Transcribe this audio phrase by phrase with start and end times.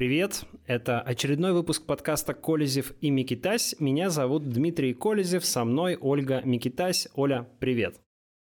[0.00, 0.46] привет!
[0.64, 3.74] Это очередной выпуск подкаста «Колезев и Микитась».
[3.78, 7.06] Меня зовут Дмитрий Колезев, со мной Ольга Микитась.
[7.12, 8.00] Оля, привет!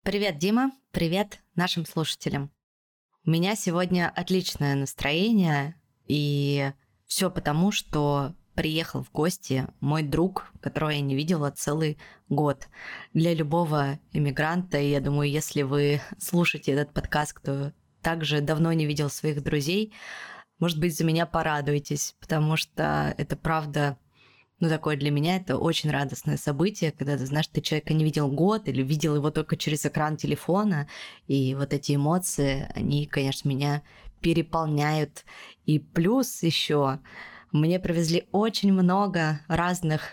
[0.03, 0.73] Привет, Дима!
[0.93, 2.51] Привет нашим слушателям!
[3.27, 5.75] У меня сегодня отличное настроение,
[6.07, 6.73] и
[7.05, 11.99] все потому, что приехал в гости мой друг, которого я не видела целый
[12.31, 12.67] год.
[13.13, 19.11] Для любого иммигранта, я думаю, если вы слушаете этот подкаст, кто также давно не видел
[19.11, 19.93] своих друзей,
[20.63, 23.99] может быть, за меня порадуйтесь, потому что это правда
[24.61, 28.31] ну, такое для меня это очень радостное событие, когда ты знаешь, ты человека не видел
[28.31, 30.87] год или видел его только через экран телефона,
[31.27, 33.83] и вот эти эмоции, они, конечно, меня
[34.21, 35.25] переполняют.
[35.67, 37.01] И плюс еще
[37.51, 40.13] мне привезли очень много разных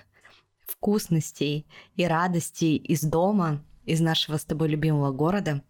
[0.66, 5.61] вкусностей и радостей из дома, из нашего с тобой любимого города.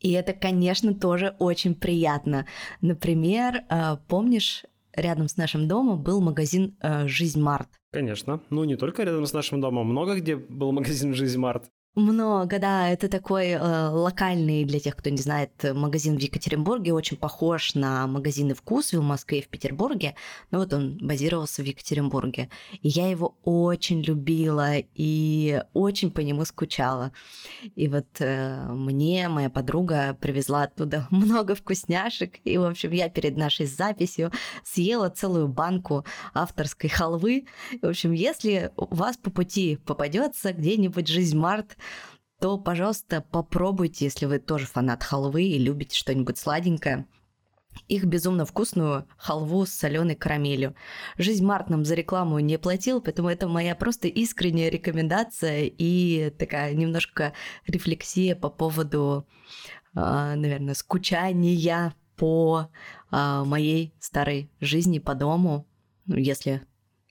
[0.00, 2.46] И это, конечно, тоже очень приятно.
[2.80, 7.68] Например, э, помнишь, рядом с нашим домом был магазин э, «Жизнь Март».
[7.92, 8.40] Конечно.
[8.50, 9.86] Ну, не только рядом с нашим домом.
[9.88, 11.64] Много где был магазин «Жизнь Март».
[11.96, 12.88] Много, да.
[12.88, 16.92] Это такой э, локальный, для тех, кто не знает, магазин в Екатеринбурге.
[16.92, 20.14] Очень похож на магазины «Вкус» в Москве и в Петербурге.
[20.52, 22.48] Но вот он базировался в Екатеринбурге.
[22.80, 27.10] И я его очень любила и очень по нему скучала.
[27.74, 32.38] И вот э, мне моя подруга привезла оттуда много вкусняшек.
[32.44, 34.30] И, в общем, я перед нашей записью
[34.62, 36.04] съела целую банку
[36.34, 37.46] авторской халвы.
[37.82, 41.76] В общем, если у вас по пути попадется где-нибудь «Жизнь Март»,
[42.40, 47.06] то, пожалуйста, попробуйте, если вы тоже фанат халвы и любите что-нибудь сладенькое,
[47.88, 50.74] их безумно вкусную халву с соленой карамелью.
[51.18, 56.74] Жизнь Март нам за рекламу не платил, поэтому это моя просто искренняя рекомендация и такая
[56.74, 57.32] немножко
[57.66, 59.26] рефлексия по поводу,
[59.94, 62.68] а, наверное, скучания по
[63.10, 65.66] а, моей старой жизни по дому,
[66.06, 66.62] ну, если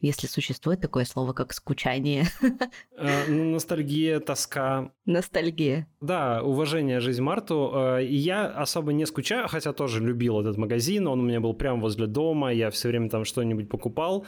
[0.02, 2.26] если существует такое слово, как скучание.
[3.02, 4.92] Э, ну, ностальгия, тоска.
[5.06, 5.88] Ностальгия.
[6.02, 7.72] Да, уважение жизнь Марту.
[7.74, 11.08] Э, я особо не скучаю, хотя тоже любил этот магазин.
[11.08, 12.52] Он у меня был прямо возле дома.
[12.52, 14.26] Я все время там что-нибудь покупал.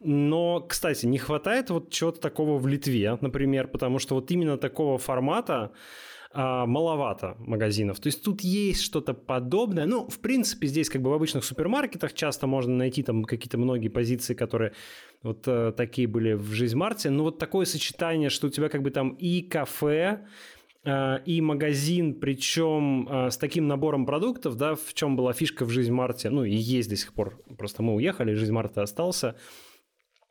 [0.00, 4.96] Но, кстати, не хватает вот чего-то такого в Литве, например, потому что вот именно такого
[4.96, 5.72] формата
[6.36, 8.00] а, маловато магазинов.
[8.00, 9.86] То есть тут есть что-то подобное.
[9.86, 13.86] Ну, в принципе, здесь как бы в обычных супермаркетах часто можно найти там какие-то многие
[13.86, 14.72] позиции, которые
[15.22, 17.10] вот э, такие были в жизнь Марте.
[17.10, 20.26] Но вот такое сочетание, что у тебя как бы там и кафе,
[20.84, 25.70] э, и магазин, причем э, с таким набором продуктов, да, в чем была фишка в
[25.70, 29.36] жизнь Марте, ну и есть до сих пор, просто мы уехали, жизнь Марта остался–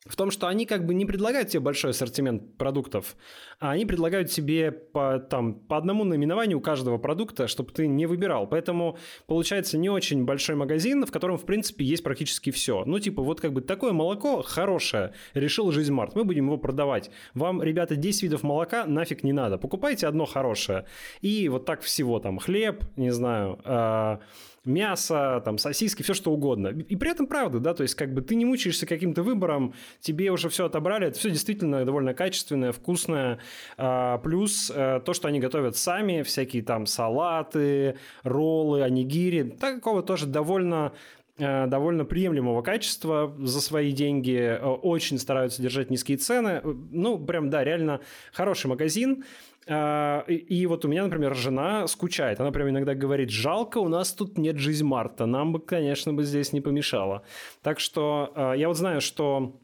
[0.05, 3.15] в том, что они как бы не предлагают тебе большой ассортимент продуктов,
[3.59, 8.05] а они предлагают тебе по, там, по одному наименованию у каждого продукта, чтобы ты не
[8.05, 8.47] выбирал.
[8.47, 8.97] Поэтому
[9.27, 12.83] получается не очень большой магазин, в котором, в принципе, есть практически все.
[12.85, 17.09] Ну, типа, вот как бы такое молоко хорошее, решил Жизнь Март, мы будем его продавать.
[17.33, 19.57] Вам, ребята, 10 видов молока нафиг не надо.
[19.57, 20.85] Покупайте одно хорошее.
[21.21, 24.17] И вот так всего, там, хлеб, не знаю, э-
[24.65, 26.69] мясо, там, сосиски, все что угодно.
[26.69, 30.31] И при этом правда, да, то есть как бы ты не мучаешься каким-то выбором, тебе
[30.31, 33.39] уже все отобрали, это все действительно довольно качественное, вкусное.
[33.77, 40.27] А, плюс а, то, что они готовят сами, всякие там салаты, роллы, анигири, такого тоже
[40.27, 40.93] довольно
[41.39, 46.61] а, довольно приемлемого качества за свои деньги, очень стараются держать низкие цены.
[46.63, 47.99] Ну, прям, да, реально
[48.31, 49.25] хороший магазин.
[49.67, 52.39] А, и вот у меня, например, жена скучает.
[52.39, 55.25] Она прям иногда говорит, жалко, у нас тут нет жизнь Марта.
[55.25, 57.23] Нам бы, конечно, бы здесь не помешало.
[57.61, 59.59] Так что а, я вот знаю, что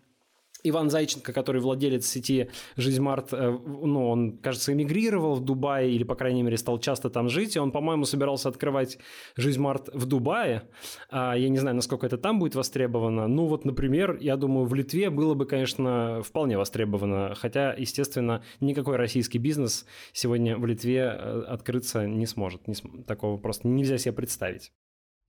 [0.64, 6.16] Иван Зайченко, который владелец сети «Жизньмарт», э, ну, он, кажется, эмигрировал в Дубае, или, по
[6.16, 8.98] крайней мере, стал часто там жить, и он, по-моему, собирался открывать
[9.36, 10.64] «Жизньмарт» в Дубае.
[11.10, 13.28] А, я не знаю, насколько это там будет востребовано.
[13.28, 18.98] Ну, вот, например, я думаю, в Литве было бы, конечно, вполне востребовано, хотя, естественно, никакой
[18.98, 22.68] российский бизнес сегодня в Литве э, открыться не сможет.
[22.68, 22.76] Не.
[23.04, 24.72] Такого просто нельзя себе представить.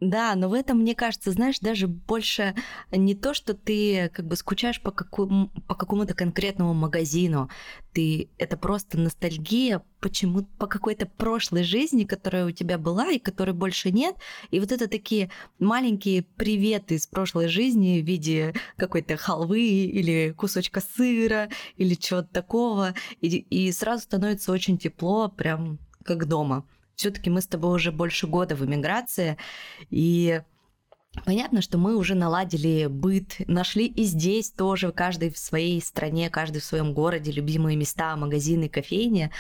[0.00, 2.55] Да, но в этом, мне кажется, знаешь, даже больше
[2.91, 7.50] не то, что ты как бы скучаешь по, какому, по какому-то конкретному магазину.
[7.93, 13.52] Ты, это просто ностальгия почему по какой-то прошлой жизни, которая у тебя была и которой
[13.52, 14.17] больше нет.
[14.50, 20.81] И вот это такие маленькие приветы из прошлой жизни в виде какой-то халвы или кусочка
[20.81, 22.94] сыра или чего-то такого.
[23.20, 26.64] И, и сразу становится очень тепло, прям как дома
[27.00, 29.37] все-таки мы с тобой уже больше года в эмиграции,
[29.88, 30.43] и
[31.25, 36.61] Понятно, что мы уже наладили быт, нашли и здесь тоже, каждый в своей стране, каждый
[36.61, 39.32] в своем городе, любимые места, магазины, кофейни,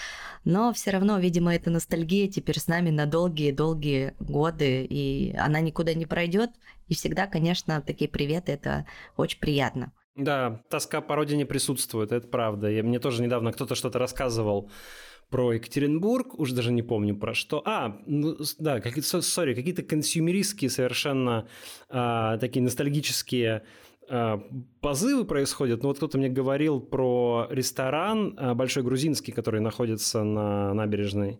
[0.44, 5.94] но все равно, видимо, эта ностальгия теперь с нами на долгие-долгие годы, и она никуда
[5.94, 6.50] не пройдет,
[6.88, 8.84] и всегда, конечно, такие приветы, это
[9.16, 9.92] очень приятно.
[10.16, 12.68] Да, тоска по родине присутствует, это правда.
[12.68, 14.68] И мне тоже недавно кто-то что-то рассказывал
[15.30, 17.62] про Екатеринбург, уже даже не помню про что.
[17.64, 21.46] А, ну, да, какие-то, сори, какие-то консюмеристские совершенно
[21.88, 23.62] а, такие ностальгические
[24.08, 24.42] а,
[24.80, 25.82] позывы происходят.
[25.82, 31.38] Ну вот кто-то мне говорил про ресторан а, большой грузинский, который находится на набережной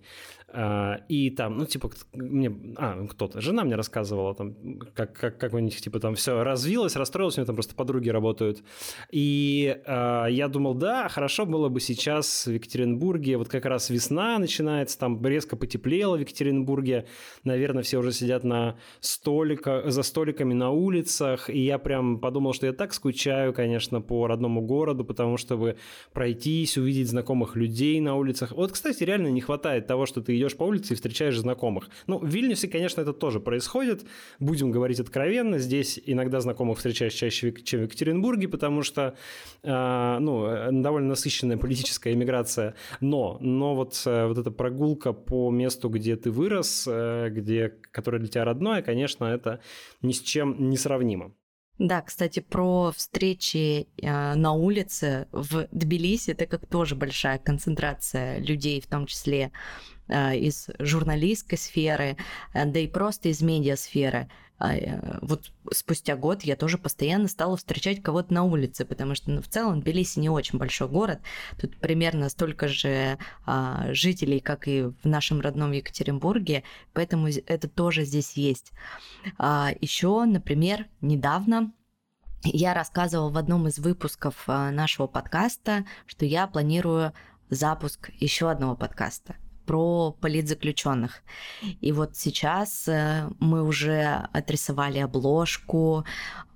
[1.08, 4.54] и там, ну, типа, мне, а, кто-то, жена мне рассказывала, там,
[4.94, 8.08] как, как, как у них, типа, там все развилось, расстроилось, у нее там просто подруги
[8.08, 8.62] работают.
[9.10, 14.38] И э, я думал, да, хорошо было бы сейчас в Екатеринбурге, вот как раз весна
[14.38, 17.06] начинается, там резко потеплело в Екатеринбурге,
[17.44, 22.66] наверное, все уже сидят на столика, за столиками на улицах, и я прям подумал, что
[22.66, 25.76] я так скучаю, конечно, по родному городу, потому чтобы
[26.12, 28.52] пройтись, увидеть знакомых людей на улицах.
[28.52, 31.88] Вот, кстати, реально не хватает того, что ты идешь по улице и встречаешь знакомых.
[32.06, 34.04] Ну, в Вильнюсе, конечно, это тоже происходит.
[34.38, 35.58] Будем говорить откровенно.
[35.58, 39.14] Здесь иногда знакомых встречаешь чаще, чем в Екатеринбурге, потому что,
[39.62, 40.48] э, ну,
[40.82, 42.74] довольно насыщенная политическая иммиграция.
[43.00, 48.18] Но, но вот, э, вот эта прогулка по месту, где ты вырос, э, где, которое
[48.18, 49.60] для тебя родное, конечно, это
[50.02, 51.32] ни с чем не сравнимо.
[51.80, 58.82] Да, кстати, про встречи э, на улице в Тбилиси, это как тоже большая концентрация людей,
[58.82, 59.50] в том числе
[60.10, 62.16] из журналистской сферы,
[62.52, 64.28] э, да и просто из медиасферы.
[64.58, 69.30] А, э, вот спустя год я тоже постоянно стала встречать кого-то на улице, потому что
[69.30, 71.20] ну, в целом Тбилиси не очень большой город.
[71.58, 73.16] Тут примерно столько же
[73.46, 78.72] а, жителей, как и в нашем родном Екатеринбурге, поэтому это тоже здесь есть.
[79.38, 81.72] А, еще, например, недавно
[82.42, 87.12] я рассказывала в одном из выпусков нашего подкаста, что я планирую
[87.48, 89.36] запуск еще одного подкаста
[89.70, 91.22] про политзаключенных.
[91.80, 96.04] И вот сейчас э, мы уже отрисовали обложку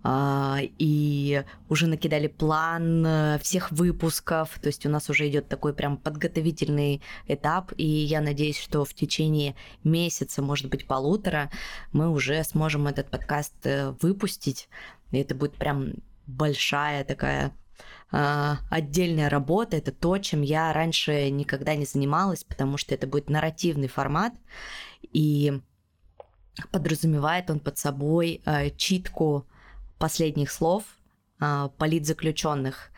[0.02, 4.58] а, и уже накидали план э, всех выпусков.
[4.60, 8.94] То есть у нас уже идет такой прям подготовительный этап, и я надеюсь, что в
[8.94, 11.52] течение месяца, может быть, полутора,
[11.92, 14.68] мы уже сможем этот подкаст э, выпустить.
[15.12, 15.92] И это будет прям
[16.26, 17.52] большая такая
[18.16, 23.88] отдельная работа, это то, чем я раньше никогда не занималась, потому что это будет нарративный
[23.88, 24.34] формат,
[25.02, 25.60] и
[26.70, 29.46] подразумевает он под собой э, читку
[29.98, 30.84] последних слов
[31.40, 32.90] э, политзаключенных,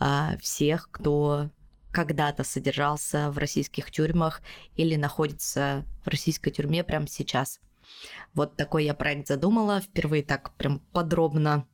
[0.00, 1.50] э, всех, кто
[1.90, 4.42] когда-то содержался в российских тюрьмах
[4.76, 7.60] или находится в российской тюрьме прямо сейчас.
[8.34, 11.64] Вот такой я проект задумала, впервые так прям подробно а,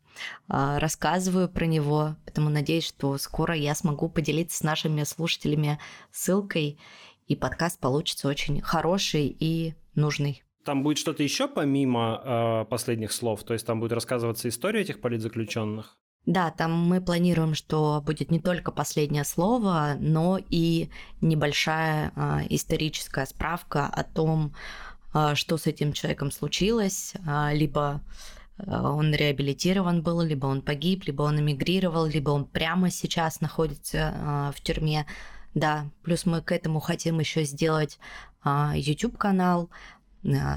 [0.49, 5.79] рассказываю про него, поэтому надеюсь, что скоро я смогу поделиться с нашими слушателями
[6.13, 6.79] ссылкой,
[7.27, 10.43] и подкаст получится очень хороший и нужный.
[10.65, 15.01] Там будет что-то еще помимо э, последних слов, то есть там будет рассказываться история этих
[15.01, 15.99] политзаключенных?
[16.27, 20.89] Да, там мы планируем, что будет не только последнее слово, но и
[21.21, 24.55] небольшая э, историческая справка о том,
[25.13, 28.01] э, что с этим человеком случилось, э, либо
[28.59, 34.53] он реабилитирован был, либо он погиб, либо он эмигрировал, либо он прямо сейчас находится э,
[34.57, 35.07] в тюрьме.
[35.55, 37.99] Да, плюс мы к этому хотим еще сделать
[38.45, 39.71] э, YouTube канал,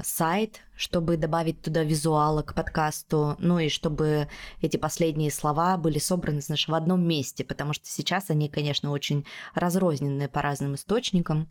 [0.02, 4.28] сайт, чтобы добавить туда визуала к подкасту, ну и чтобы
[4.62, 9.26] эти последние слова были собраны, знаешь, в одном месте, потому что сейчас они, конечно, очень
[9.54, 11.50] разрозненные по разным источникам.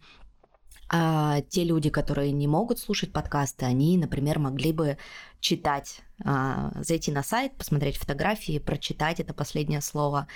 [0.90, 4.98] А те люди, которые не могут слушать подкасты, они, например, могли бы
[5.40, 10.28] читать, а, зайти на сайт, посмотреть фотографии, прочитать это последнее слово.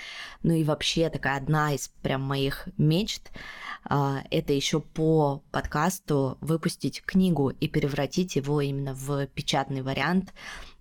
[0.42, 3.30] Ну и вообще такая одна из прям моих мечт
[3.84, 10.32] а, это еще по подкасту выпустить книгу и превратить его именно в печатный вариант,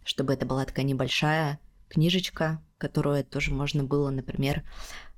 [0.04, 4.64] чтобы это была такая небольшая книжечка, которую тоже можно было, например,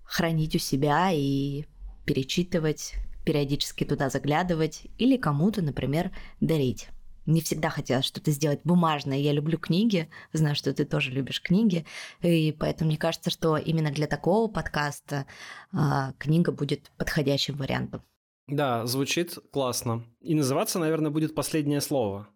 [0.04, 1.66] хранить у себя и
[2.06, 6.90] перечитывать периодически туда заглядывать или кому-то, например, дарить.
[7.26, 9.18] Не всегда хотелось что-то сделать бумажное.
[9.18, 11.86] Я люблю книги, знаю, что ты тоже любишь книги,
[12.22, 15.26] и поэтому мне кажется, что именно для такого подкаста
[15.72, 18.02] а, книга будет подходящим вариантом.
[18.48, 20.04] Да, звучит классно.
[20.20, 22.28] И называться, наверное, будет последнее слово.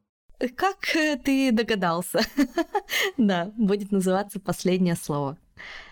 [0.56, 2.22] Как э, ты догадался?
[3.18, 5.38] да, будет называться последнее слово.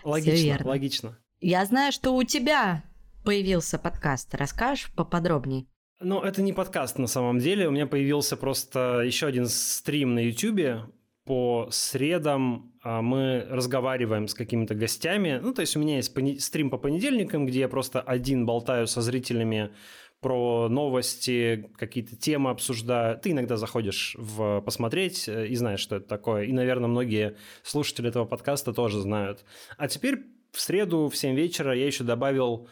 [0.04, 1.18] Логично, логично.
[1.40, 2.84] Я знаю, что у тебя
[3.24, 4.34] появился подкаст.
[4.34, 5.66] Расскажешь поподробнее?
[6.00, 7.68] Ну, это не подкаст на самом деле.
[7.68, 10.90] У меня появился просто еще один стрим на YouTube.
[11.24, 15.40] по средам а, мы разговариваем с какими-то гостями.
[15.42, 16.12] Ну, то есть у меня есть
[16.42, 19.70] стрим по понедельникам, где я просто один болтаю со зрителями
[20.20, 23.18] про новости, какие-то темы обсуждаю.
[23.18, 26.44] Ты иногда заходишь в посмотреть э, и знаешь, что это такое.
[26.44, 29.44] И, наверное, многие слушатели этого подкаста тоже знают.
[29.78, 32.68] А теперь в среду в 7 вечера я еще добавил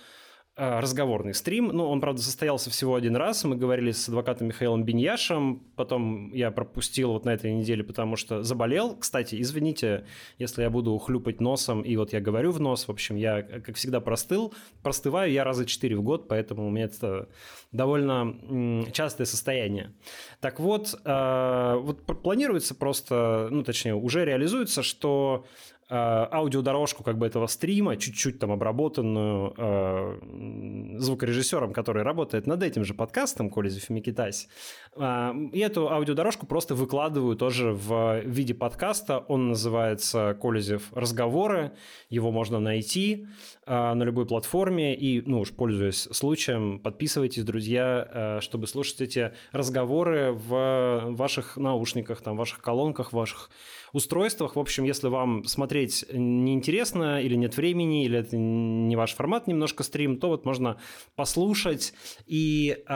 [0.56, 1.68] разговорный стрим.
[1.68, 3.42] Ну, он, правда, состоялся всего один раз.
[3.44, 5.64] Мы говорили с адвокатом Михаилом Беньяшем.
[5.74, 8.96] Потом я пропустил вот на этой неделе, потому что заболел.
[8.96, 10.06] Кстати, извините,
[10.38, 12.86] если я буду хлюпать носом, и вот я говорю в нос.
[12.86, 14.54] В общем, я, как всегда, простыл.
[14.82, 17.28] Простываю я раза четыре в год, поэтому у меня это
[17.72, 19.92] довольно частое состояние.
[20.40, 27.26] Так вот, э, вот планируется просто, ну, точнее, уже реализуется, что Э, аудиодорожку как бы
[27.26, 33.92] этого стрима, чуть-чуть там обработанную э, звукорежиссером, который работает над этим же подкастом, Колезев и
[33.92, 34.48] Микитась.
[34.96, 39.18] Э, и эту аудиодорожку просто выкладываю тоже в виде подкаста.
[39.28, 41.72] Он называется Колезев «Разговоры».
[42.08, 43.26] Его можно найти
[43.66, 44.94] э, на любой платформе.
[44.94, 52.22] И, ну уж пользуясь случаем, подписывайтесь, друзья, э, чтобы слушать эти разговоры в ваших наушниках,
[52.22, 53.50] там, в ваших колонках, в ваших
[53.92, 54.56] устройствах.
[54.56, 59.82] В общем, если вам смотреть неинтересно или нет времени, или это не ваш формат немножко
[59.82, 60.78] стрим, то вот можно
[61.16, 61.94] послушать.
[62.26, 62.94] И э,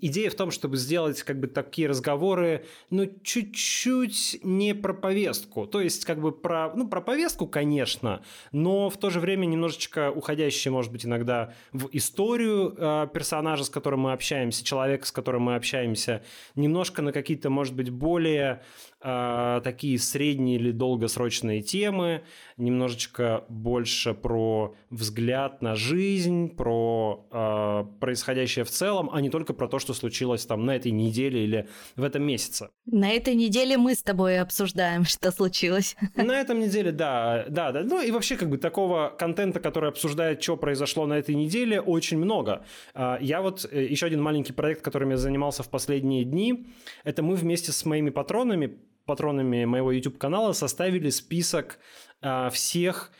[0.00, 5.66] идея в том, чтобы сделать как бы такие разговоры, ну, чуть-чуть не про повестку.
[5.66, 10.10] То есть как бы про, ну, про повестку, конечно, но в то же время немножечко
[10.10, 15.42] уходящие, может быть, иногда в историю э, персонажа, с которым мы общаемся, человека, с которым
[15.42, 16.22] мы общаемся,
[16.54, 18.62] немножко на какие-то, может быть, более
[19.04, 22.22] э, такие средние или долгосрочные темы,
[22.56, 29.68] немножечко больше про взгляд на жизнь, про э, происходящее в целом, а не только про
[29.68, 32.70] то, что случилось там на этой неделе или в этом месяце.
[32.86, 35.96] На этой неделе мы с тобой обсуждаем, что случилось.
[36.16, 37.82] На этом неделе, да, да, да.
[37.82, 42.18] Ну и вообще как бы такого контента, который обсуждает, что произошло на этой неделе, очень
[42.18, 42.64] много.
[42.94, 46.66] А, я вот э, еще один маленький проект, которым я занимался в последние дни,
[47.04, 51.78] это мы вместе с моими патронами патронами моего YouTube-канала составили список
[52.22, 53.12] э, всех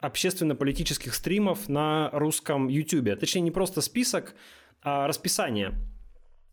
[0.00, 3.18] общественно-политических стримов на русском YouTube.
[3.18, 4.34] Точнее, не просто список,
[4.82, 5.74] а расписание.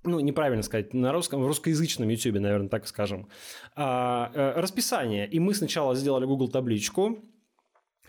[0.04, 3.28] Ну, неправильно сказать, на русском, в русскоязычном YouTube, наверное, так скажем.
[3.76, 5.28] А, а, расписание.
[5.28, 7.20] И мы сначала сделали Google табличку,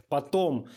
[0.09, 0.69] потом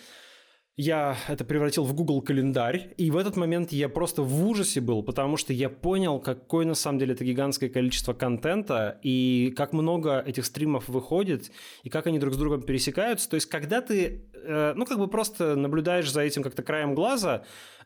[0.76, 5.04] я это превратил в Google календарь, и в этот момент я просто в ужасе был,
[5.04, 10.20] потому что я понял, какое на самом деле это гигантское количество контента, и как много
[10.20, 11.52] этих стримов выходит,
[11.84, 13.30] и как они друг с другом пересекаются.
[13.30, 17.44] То есть, когда ты, э, ну, как бы просто наблюдаешь за этим как-то краем глаза,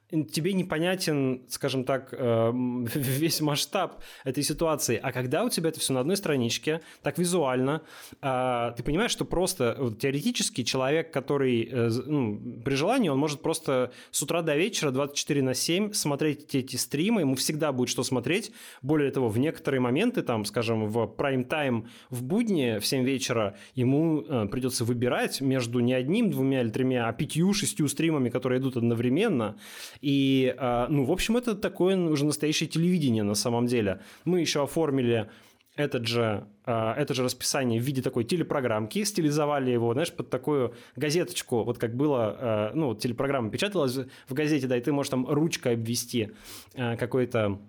[0.09, 4.99] тебе непонятен, скажем так, эм, весь масштаб этой ситуации.
[5.01, 7.81] А когда у тебя это все на одной страничке, так визуально,
[8.21, 13.91] а, ты понимаешь, что просто теоретически человек, который э, ну, при желании, он может просто
[14.11, 18.51] с утра до вечера 24 на 7 смотреть эти стримы, ему всегда будет что смотреть.
[18.81, 24.21] Более того, в некоторые моменты, там, скажем, в прайм-тайм в будни в 7 вечера ему
[24.21, 28.77] э, придется выбирать между не одним, двумя или тремя, а пятью, шестью стримами, которые идут
[28.77, 29.57] одновременно.
[30.01, 34.01] И, а, ну, в общем, это такое уже настоящее телевидение на самом деле.
[34.25, 35.29] Мы еще оформили
[35.75, 40.73] этот же, а, это же расписание в виде такой телепрограммки, стилизовали его, знаешь, под такую
[40.95, 45.27] газеточку, вот как было, а, ну, телепрограмма печаталась в газете, да, и ты можешь там
[45.27, 46.31] ручкой обвести
[46.75, 47.59] какой-то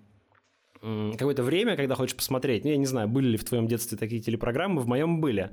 [0.81, 2.65] какое-то время, когда хочешь посмотреть.
[2.65, 5.51] Ну, я не знаю, были ли в твоем детстве такие телепрограммы, в моем были.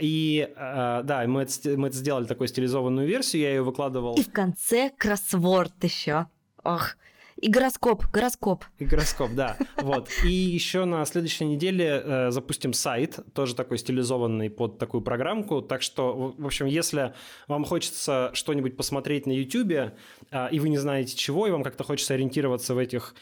[0.00, 4.14] И э, да, мы это, мы это сделали такую стилизованную версию, я ее выкладывал.
[4.16, 6.26] И в конце кроссворд еще.
[6.62, 6.96] Ох,
[7.36, 8.64] и гороскоп, гороскоп.
[8.78, 9.56] И гороскоп, да.
[9.76, 10.08] Вот.
[10.24, 15.60] И еще на следующей неделе э, запустим сайт, тоже такой стилизованный под такую программку.
[15.60, 17.12] Так что, в общем, если
[17.48, 19.72] вам хочется что-нибудь посмотреть на YouTube,
[20.30, 23.14] э, и вы не знаете чего, и вам как-то хочется ориентироваться в этих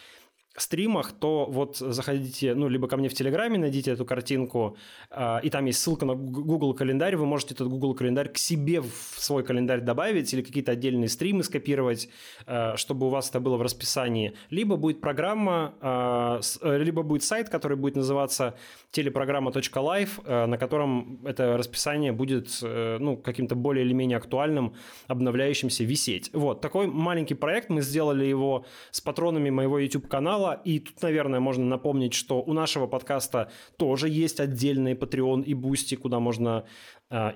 [0.57, 4.77] стримах, то вот заходите, ну, либо ко мне в Телеграме, найдите эту картинку,
[5.11, 8.81] э, и там есть ссылка на Google календарь, вы можете этот Google календарь к себе
[8.81, 12.09] в свой календарь добавить или какие-то отдельные стримы скопировать,
[12.47, 14.35] э, чтобы у вас это было в расписании.
[14.51, 18.55] Либо будет программа, э, с, либо будет сайт, который будет называться
[18.91, 24.75] телепрограмма.live, э, на котором это расписание будет, э, ну, каким-то более или менее актуальным,
[25.09, 26.31] обновляющимся висеть.
[26.33, 30.61] Вот, такой маленький проект, мы сделали его с патронами моего YouTube-канала, канала.
[30.65, 35.95] И тут, наверное, можно напомнить, что у нашего подкаста тоже есть отдельный Patreon и Boosty,
[35.95, 36.65] куда можно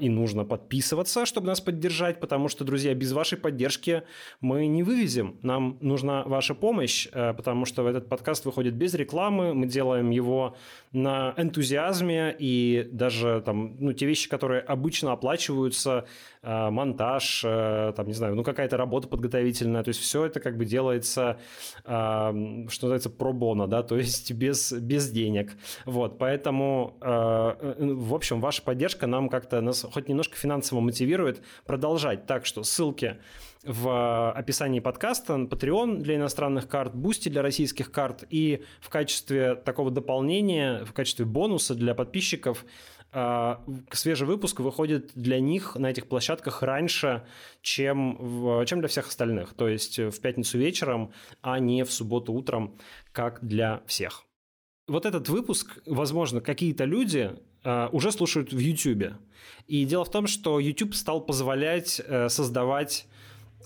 [0.01, 4.03] и нужно подписываться, чтобы нас поддержать, потому что, друзья, без вашей поддержки
[4.41, 5.37] мы не вывезем.
[5.43, 10.57] Нам нужна ваша помощь, э, потому что этот подкаст выходит без рекламы, мы делаем его
[10.93, 16.07] на энтузиазме, и даже там, ну, те вещи, которые обычно оплачиваются,
[16.43, 20.57] э, монтаж, э, там, не знаю, ну, какая-то работа подготовительная, то есть все это как
[20.57, 21.39] бы делается,
[21.85, 22.33] что
[22.67, 25.53] называется, пробона, да, то есть без, без денег.
[25.85, 32.27] Вот, поэтому, в общем, ваша поддержка нам как-то нас хоть немножко финансово мотивирует продолжать.
[32.27, 33.19] Так что ссылки
[33.65, 39.91] в описании подкаста, Patreon для иностранных карт, Boosty для российских карт и в качестве такого
[39.91, 42.65] дополнения, в качестве бонуса для подписчиков
[43.13, 47.27] а, свежий выпуск выходит для них на этих площадках раньше,
[47.63, 49.55] чем, в, чем для всех остальных.
[49.55, 52.79] То есть в пятницу вечером, а не в субботу утром,
[53.13, 54.25] как для всех.
[54.87, 57.56] Вот этот выпуск, возможно, какие-то люди Э,
[57.93, 59.15] уже слушают в YouTube.
[59.67, 63.07] И дело в том, что YouTube стал позволять э, создавать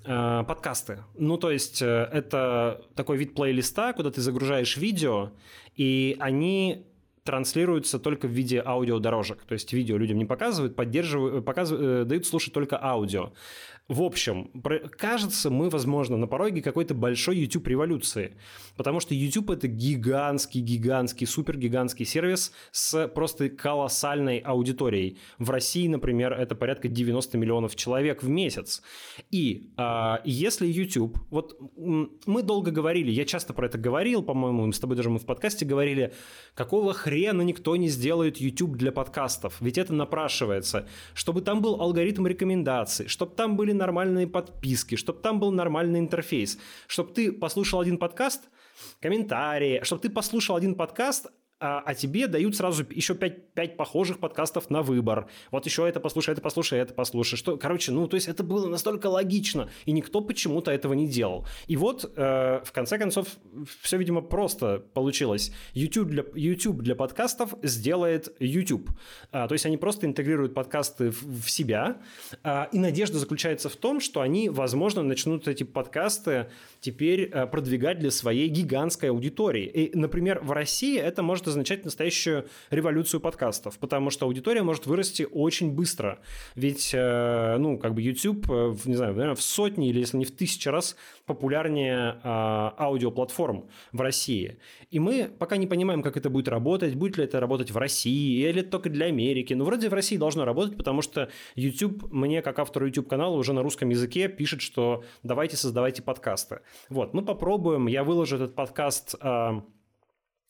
[0.04, 1.04] э, подкасты.
[1.18, 5.32] Ну, то есть это такой вид плейлиста, куда ты загружаешь видео,
[5.76, 6.86] и они
[7.24, 9.42] транслируются только в виде аудиодорожек.
[9.44, 13.32] То есть видео людям не показывают, поддерживают, показывают, дают слушать только аудио.
[13.90, 14.52] В общем,
[14.98, 18.36] кажется, мы, возможно, на пороге какой-то большой YouTube-революции,
[18.76, 25.18] потому что YouTube— это гигантский, гигантский, супергигантский сервис с просто колоссальной аудиторией.
[25.38, 28.80] В России, например, это порядка 90 миллионов человек в месяц.
[29.32, 31.18] И а, если YouTube...
[31.28, 35.26] Вот мы долго говорили, я часто про это говорил, по-моему, с тобой даже мы в
[35.26, 36.14] подкасте говорили,
[36.54, 39.56] какого хрена никто не сделает YouTube для подкастов?
[39.60, 40.86] Ведь это напрашивается.
[41.12, 46.58] Чтобы там был алгоритм рекомендаций, чтобы там были нормальные подписки, чтобы там был нормальный интерфейс,
[46.86, 48.48] чтобы ты послушал один подкаст,
[49.00, 51.26] комментарии, чтобы ты послушал один подкаст,
[51.60, 55.28] а, а тебе дают сразу еще 5, 5 похожих подкастов на выбор.
[55.50, 57.36] Вот еще это послушай, это послушай, это послушай.
[57.36, 61.46] Что, короче, ну, то есть это было настолько логично, и никто почему-то этого не делал.
[61.66, 63.28] И вот, э, в конце концов,
[63.82, 65.52] все, видимо, просто получилось.
[65.74, 68.88] YouTube для, YouTube для подкастов сделает YouTube.
[69.30, 71.98] А, то есть они просто интегрируют подкасты в, в себя,
[72.42, 76.50] а, и надежда заключается в том, что они, возможно, начнут эти подкасты
[76.80, 79.66] теперь э, продвигать для своей гигантской аудитории.
[79.66, 85.26] И, например, в России это может означать настоящую революцию подкастов, потому что аудитория может вырасти
[85.30, 86.20] очень быстро.
[86.54, 90.24] Ведь, э, ну, как бы YouTube, э, не знаю, наверное, в сотни или если не
[90.24, 90.96] в тысячи раз
[91.26, 94.58] популярнее а, аудиоплатформ в России.
[94.90, 98.48] И мы пока не понимаем, как это будет работать, будет ли это работать в России
[98.48, 99.54] или только для Америки.
[99.54, 103.62] Но вроде в России должно работать, потому что YouTube мне, как автору YouTube-канала, уже на
[103.62, 106.60] русском языке пишет, что давайте создавайте подкасты.
[106.88, 107.86] Вот, мы попробуем.
[107.86, 109.64] Я выложу этот подкаст а,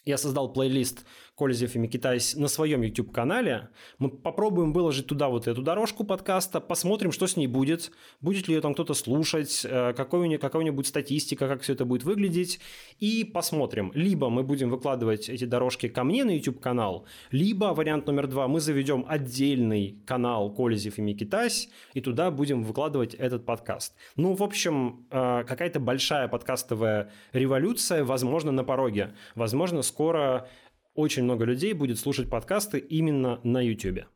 [0.05, 1.05] я создал плейлист
[1.41, 3.71] Кользев и Микитайс на своем YouTube-канале.
[3.99, 8.57] Мы попробуем выложить туда вот эту дорожку подкаста, посмотрим, что с ней будет, будет ли
[8.57, 11.73] ее там кто-то слушать, э, какой у нее, какая у нее будет статистика, как все
[11.73, 12.61] это будет выглядеть,
[12.99, 13.91] и посмотрим.
[13.95, 18.61] Либо мы будем выкладывать эти дорожки ко мне на YouTube-канал, либо вариант номер два, мы
[18.61, 23.95] заведем отдельный канал Кользев и Микитайс, и туда будем выкладывать этот подкаст.
[24.17, 29.15] Ну, в общем, э, какая-то большая подкастовая революция, возможно, на пороге.
[29.35, 30.47] Возможно, скоро
[30.95, 34.07] очень много людей будет слушать подкасты именно на YouTube.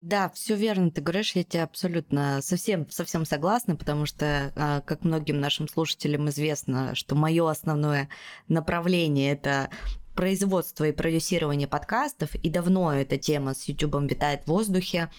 [0.00, 5.02] Да, все верно, ты говоришь, я тебе абсолютно совсем, совсем согласна, потому что, а, как
[5.02, 8.10] многим нашим слушателям известно, что мое основное
[8.46, 9.70] направление это
[10.14, 15.10] производство и продюсирование подкастов, и давно эта тема с YouTube витает в воздухе.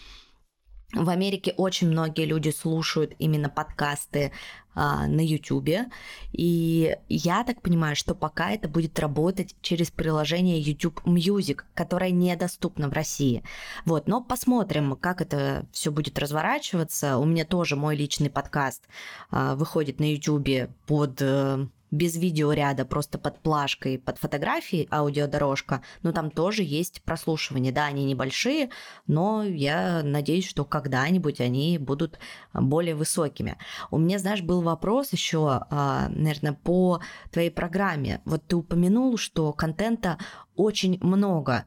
[0.95, 4.31] В Америке очень многие люди слушают именно подкасты
[4.73, 5.89] а, на YouTube,
[6.31, 12.87] и я так понимаю, что пока это будет работать через приложение YouTube Music, которое недоступно
[12.87, 13.43] в России.
[13.85, 17.17] Вот, но посмотрим, как это все будет разворачиваться.
[17.17, 18.87] У меня тоже мой личный подкаст
[19.31, 26.11] а, выходит на YouTube под э, без видеоряда, просто под плашкой, под фотографией аудиодорожка, но
[26.11, 27.71] там тоже есть прослушивание.
[27.71, 28.69] Да, они небольшие,
[29.07, 32.19] но я надеюсь, что когда-нибудь они будут
[32.53, 33.57] более высокими.
[33.91, 38.21] У меня, знаешь, был вопрос еще, а, наверное, по твоей программе.
[38.25, 40.17] Вот ты упомянул, что контента
[40.55, 41.65] очень много.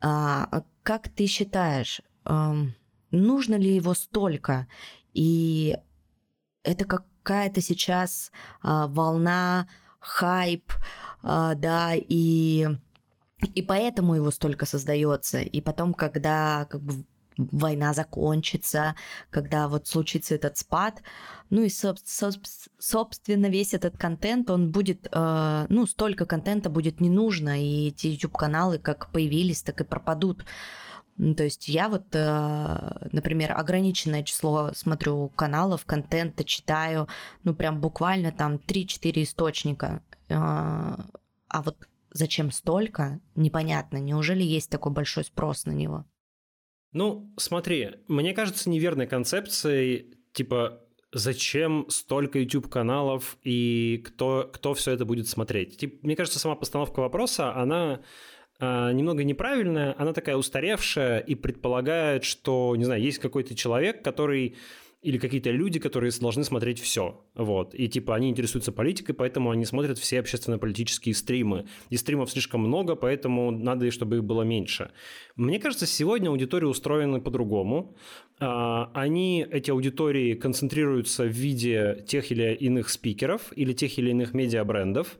[0.00, 2.02] А, как ты считаешь,
[3.10, 4.66] нужно ли его столько?
[5.14, 5.76] И
[6.64, 8.32] это как какая-то сейчас
[8.62, 9.68] а, волна,
[10.00, 10.72] хайп,
[11.22, 12.68] а, да, и,
[13.54, 15.40] и поэтому его столько создается.
[15.40, 17.04] И потом, когда как бы
[17.36, 18.94] война закончится,
[19.30, 21.02] когда вот случится этот спад,
[21.50, 27.00] ну и, соб- соб- собственно, весь этот контент, он будет, э, ну, столько контента будет
[27.00, 30.44] не нужно, и эти YouTube-каналы как появились, так и пропадут.
[31.18, 37.06] То есть я вот, э, например, ограниченное число смотрю каналов, контента читаю,
[37.44, 40.02] ну прям буквально там 3-4 источника.
[40.28, 41.76] Э, а вот
[42.10, 43.98] зачем столько, непонятно.
[43.98, 46.06] Неужели есть такой большой спрос на него?
[46.92, 50.80] Ну, смотри, мне кажется неверной концепцией, типа,
[51.12, 55.78] зачем столько YouTube-каналов и кто, кто все это будет смотреть?
[55.78, 58.02] Типа, мне кажется, сама постановка вопроса, она
[58.62, 64.56] немного неправильная, она такая устаревшая и предполагает, что, не знаю, есть какой-то человек, который
[65.02, 67.20] или какие-то люди, которые должны смотреть все.
[67.34, 67.74] Вот.
[67.74, 71.66] И типа они интересуются политикой, поэтому они смотрят все общественно-политические стримы.
[71.90, 74.92] И стримов слишком много, поэтому надо, чтобы их было меньше.
[75.34, 77.96] Мне кажется, сегодня аудитории устроены по-другому.
[78.38, 84.34] А, они, эти аудитории, концентрируются в виде тех или иных спикеров или тех или иных
[84.34, 85.18] медиабрендов.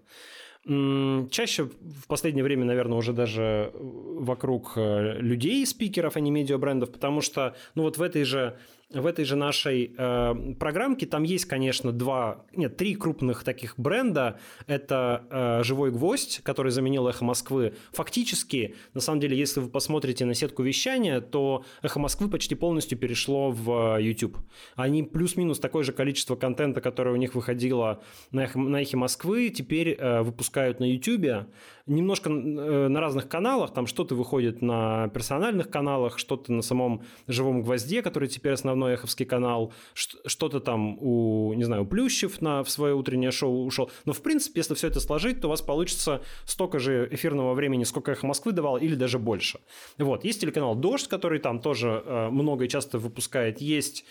[0.65, 7.21] Чаще в последнее время, наверное, уже даже вокруг э, людей, спикеров, а не медиабрендов, потому
[7.21, 8.57] что, ну вот в этой же
[8.95, 14.39] в этой же нашей э, программке там есть, конечно, два, нет, три крупных таких бренда.
[14.67, 17.75] Это э, «Живой гвоздь», который заменил «Эхо Москвы».
[17.93, 22.99] Фактически, на самом деле, если вы посмотрите на сетку вещания, то «Эхо Москвы» почти полностью
[22.99, 24.39] перешло в э, YouTube.
[24.77, 29.51] Они плюс-минус такое же количество контента, которое у них выходило на «Эхо, на эхе Москвы»,
[29.51, 31.47] теперь э, выпускают на YouTube
[31.87, 37.63] немножко э, на разных каналах, там что-то выходит на персональных каналах, что-то на самом «Живом
[37.63, 42.71] гвозде», который теперь основной эховский канал, что-то там у, не знаю, у Плющев на, в
[42.71, 43.91] свое утреннее шоу ушел.
[44.05, 47.85] Но, в принципе, если все это сложить, то у вас получится столько же эфирного времени,
[47.85, 49.61] сколько «Эхо Москвы» давал, или даже больше.
[49.99, 50.25] Вот.
[50.25, 53.61] Есть телеканал «Дождь», который там тоже э, много и часто выпускает.
[53.61, 54.05] Есть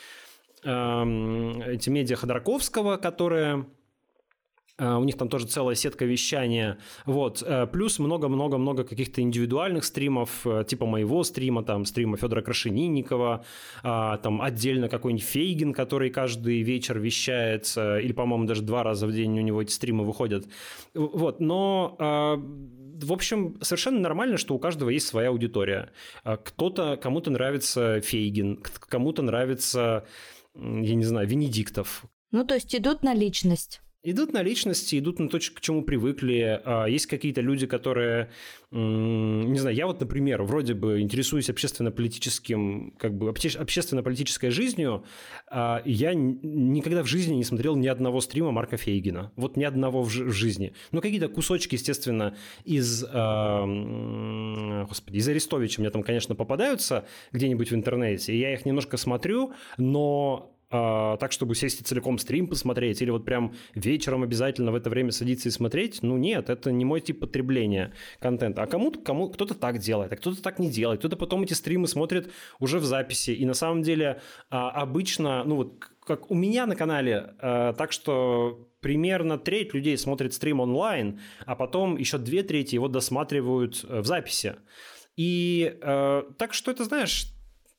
[0.63, 0.69] э,
[1.67, 3.65] эти медиа Ходорковского, которые
[4.81, 6.77] у них там тоже целая сетка вещания.
[7.05, 7.43] Вот.
[7.45, 13.45] Э, плюс много-много-много каких-то индивидуальных стримов, э, типа моего стрима, там, стрима Федора Крашенинникова,
[13.83, 19.37] там отдельно какой-нибудь Фейгин, который каждый вечер вещается, или, по-моему, даже два раза в день
[19.37, 20.45] у него эти стримы выходят.
[20.93, 21.39] Вот.
[21.39, 25.91] Но в общем, совершенно нормально, что у каждого есть своя аудитория.
[26.23, 30.05] Кто-то, кому-то нравится Фейгин, кому-то нравится,
[30.55, 32.05] я не знаю, Венедиктов.
[32.31, 33.81] Ну, то есть идут на личность.
[34.03, 36.59] Идут на личности, идут на то, к чему привыкли.
[36.65, 38.31] А, есть какие-то люди, которые,
[38.71, 45.03] не знаю, я вот, например, вроде бы интересуюсь общественно-политическим, как бы общественно-политической жизнью,
[45.47, 49.33] а я никогда в жизни не смотрел ни одного стрима Марка Фейгина.
[49.35, 50.73] Вот ни одного в жизни.
[50.91, 52.35] Ну, какие-то кусочки, естественно,
[52.65, 58.65] из, а, господи, из Арестовича мне там, конечно, попадаются где-нибудь в интернете, и я их
[58.65, 64.23] немножко смотрю, но а, так, чтобы сесть и целиком стрим посмотреть, или вот прям вечером
[64.23, 68.63] обязательно в это время садиться и смотреть, ну нет, это не мой тип потребления контента.
[68.63, 71.87] А кому-то, кому, кто-то так делает, а кто-то так не делает, кто-то потом эти стримы
[71.87, 73.31] смотрит уже в записи.
[73.31, 77.91] И на самом деле а, обычно, ну вот как у меня на канале, а, так
[77.91, 84.01] что примерно треть людей смотрит стрим онлайн, а потом еще две трети его досматривают э,
[84.01, 84.55] в записи.
[85.15, 87.27] И э, так что это, знаешь,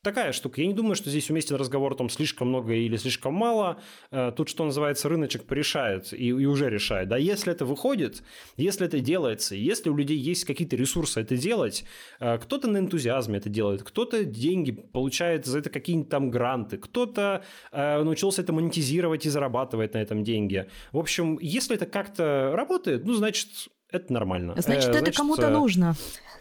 [0.02, 0.60] такая штука.
[0.60, 3.80] Я не думаю, что здесь уместен разговор о том, слишком много или слишком мало.
[4.10, 7.08] Э, тут, что называется, рыночек порешает и, и уже решает.
[7.08, 8.22] Да, если это выходит,
[8.56, 11.84] если это делается, если у людей есть какие-то ресурсы это делать,
[12.18, 17.44] э, кто-то на энтузиазме это делает, кто-то деньги получает за это какие-нибудь там гранты, кто-то
[17.70, 20.68] э, научился это монетизировать и зарабатывает на этом деньги.
[20.90, 23.48] В общем, если это как-то работает, ну, значит,
[23.92, 24.54] это нормально.
[24.56, 25.94] Значит, э, это кому-то нужно.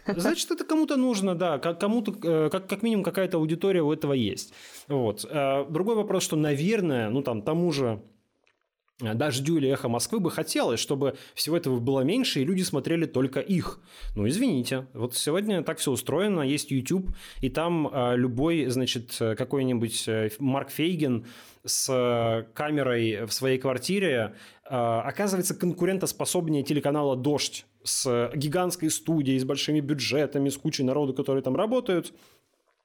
[0.07, 4.53] Значит, это кому-то нужно, да, кому-то, э, как, как минимум какая-то аудитория у этого есть.
[4.87, 5.25] Вот.
[5.29, 8.01] Э, другой вопрос, что, наверное, ну там тому же
[8.99, 13.39] Дождю или Эхо Москвы бы хотелось, чтобы всего этого было меньше, и люди смотрели только
[13.39, 13.79] их.
[14.15, 14.87] Ну, извините.
[14.93, 17.09] Вот сегодня так все устроено, есть YouTube,
[17.41, 20.09] и там э, любой, значит, какой-нибудь
[20.39, 21.25] Марк Фейген
[21.63, 24.35] с камерой в своей квартире
[24.71, 31.55] оказывается конкурентоспособнее телеканала «Дождь» с гигантской студией, с большими бюджетами, с кучей народу, которые там
[31.55, 32.13] работают.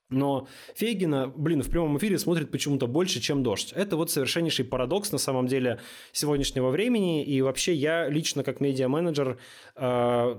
[0.08, 3.72] Но Фейгина, блин, в прямом эфире смотрит почему-то больше, чем дождь.
[3.72, 5.80] Это вот совершеннейший парадокс на самом деле
[6.12, 7.24] сегодняшнего времени.
[7.24, 9.38] И вообще я лично как медиа-менеджер
[9.74, 10.36] э,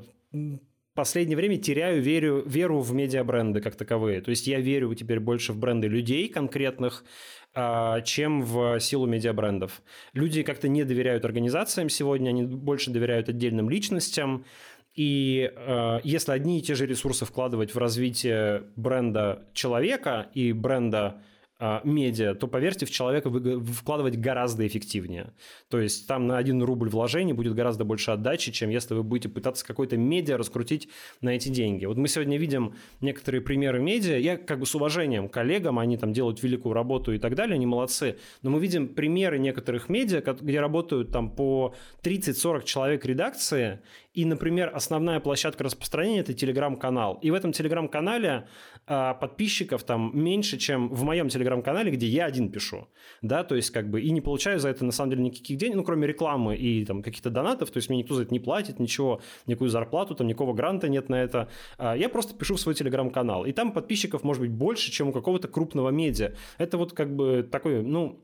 [0.98, 4.20] последнее время теряю верю, веру в медиабренды как таковые.
[4.22, 7.04] То есть я верю теперь больше в бренды людей конкретных,
[7.47, 9.82] а, чем в силу медиабрендов.
[10.14, 14.46] Люди как-то не доверяют организациям сегодня, они больше доверяют отдельным личностям.
[14.94, 20.98] И э, если одни и те же ресурсы вкладывать в развитие бренда человека и бренда
[21.06, 21.22] а,
[21.60, 25.34] медиа, то, поверьте, в человека вкладывать гораздо эффективнее.
[25.70, 29.30] То есть там на один рубль вложений будет гораздо больше отдачи, чем если вы будете
[29.30, 30.90] пытаться какой-то медиа раскрутить
[31.22, 31.86] на эти деньги.
[31.86, 34.18] Вот мы сегодня видим некоторые примеры медиа.
[34.18, 37.56] Я как бы с уважением к коллегам, они там делают великую работу и так далее,
[37.56, 38.18] они молодцы.
[38.44, 43.80] Но мы видим примеры некоторых медиа, где работают там по 30-40 человек редакции,
[44.18, 47.20] и, например, основная площадка распространения– это телеграм-канал.
[47.22, 48.48] И в этом телеграм-канале
[48.88, 52.88] а, подписчиков там меньше, чем в моем телеграм-канале, где я один пишу.
[53.22, 55.76] Да, то есть как бы и не получаю за это на самом деле никаких денег,
[55.76, 58.80] ну, кроме рекламы и там каких-то донатов, то есть мне никто за это не платит,
[58.80, 61.50] ничего, никакую зарплату, там никакого гранта нет на это.
[61.78, 63.46] А, я просто пишу в свой телеграм-канал.
[63.46, 66.34] И там подписчиков может быть больше, чем у какого-то крупного медиа.
[66.58, 68.20] Это вот как бы такой, ну,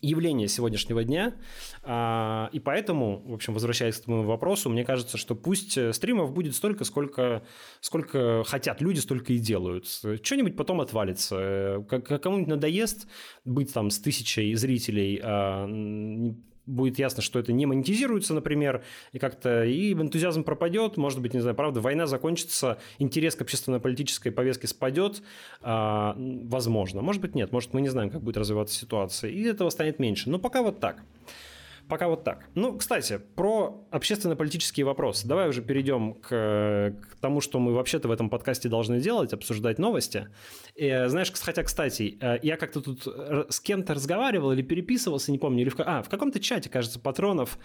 [0.00, 1.34] явление сегодняшнего дня.
[1.82, 6.32] А, и поэтому, в общем, возвращаясь к твоему вопросу, мне кажется, что пусть э, стримов
[6.32, 7.42] будет столько, сколько,
[7.80, 9.86] сколько хотят люди, столько и делают.
[9.86, 11.36] Что-нибудь потом отвалится.
[11.38, 13.08] Э, кому-нибудь надоест
[13.44, 15.66] быть там с тысячей зрителей, а,
[16.66, 21.40] будет ясно, что это не монетизируется, например, и как-то и энтузиазм пропадет, может быть, не
[21.40, 25.22] знаю, правда, война закончится, интерес к общественно-политической повестке спадет,
[25.62, 29.70] а, возможно, может быть, нет, может, мы не знаем, как будет развиваться ситуация, и этого
[29.70, 31.02] станет меньше, но пока вот так.
[31.88, 32.48] Пока вот так.
[32.54, 35.26] Ну, кстати, про общественно-политические вопросы.
[35.28, 39.78] Давай уже перейдем к, к тому, что мы вообще-то в этом подкасте должны делать, обсуждать
[39.78, 40.28] новости.
[40.74, 45.62] И, знаешь, хотя, кстати, э, я как-то тут с кем-то разговаривал или переписывался, не помню,
[45.62, 47.58] или в, а, в каком-то чате, кажется, патронов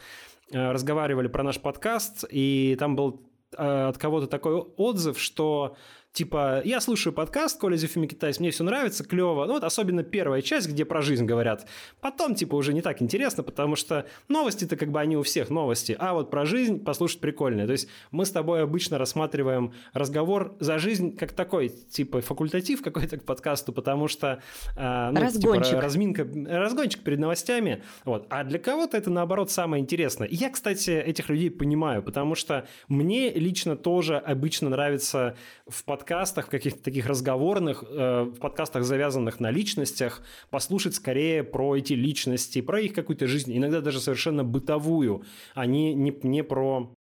[0.52, 5.76] э, разговаривали про наш подкаст, и там был э, от кого-то такой отзыв, что
[6.13, 9.45] типа, я слушаю подкаст Коля Зефими Китайс, мне все нравится, клево.
[9.45, 11.67] Ну вот особенно первая часть, где про жизнь говорят.
[12.02, 15.95] Потом, типа, уже не так интересно, потому что новости-то как бы они у всех новости,
[15.97, 17.65] а вот про жизнь послушать прикольно.
[17.65, 23.17] То есть мы с тобой обычно рассматриваем разговор за жизнь как такой, типа, факультатив какой-то
[23.17, 24.41] к подкасту, потому что...
[24.76, 25.69] А, ну, разгончик.
[25.69, 27.84] Типа, разминка, разгончик перед новостями.
[28.04, 28.28] Вот.
[28.30, 30.28] А для кого-то это, наоборот, самое интересное.
[30.28, 36.01] И я, кстати, этих людей понимаю, потому что мне лично тоже обычно нравится в подкасте
[36.02, 41.94] подкастах, в каких-то таких разговорных, э, в подкастах, завязанных на личностях, послушать скорее про эти
[41.94, 46.92] личности, про их какую-то жизнь, иногда даже совершенно бытовую, а не, не, не про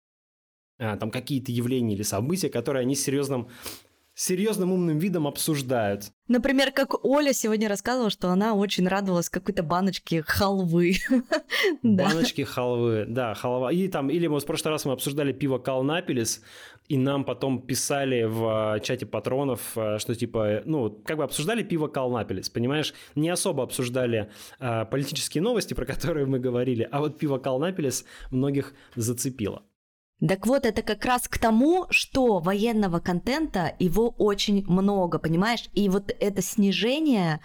[0.79, 3.47] а, там какие-то явления или события, которые они серьезным
[4.21, 6.11] серьезным умным видом обсуждают.
[6.27, 10.95] Например, как Оля сегодня рассказывала, что она очень радовалась какой-то баночке халвы.
[11.83, 13.71] Баночки халвы, да, халва.
[13.71, 16.41] И там, или мы в прошлый раз мы обсуждали пиво Калнапелис,
[16.87, 21.63] и нам потом писали в э, чате патронов, э, что типа, ну, как бы обсуждали
[21.63, 22.93] пиво Калнапелис, понимаешь?
[23.15, 24.29] Не особо обсуждали
[24.59, 29.63] а, политические новости, про которые мы говорили, а вот пиво Калнапелис многих зацепило.
[30.27, 35.65] Так вот, это как раз к тому, что военного контента, его очень много, понимаешь?
[35.73, 37.39] И вот это снижение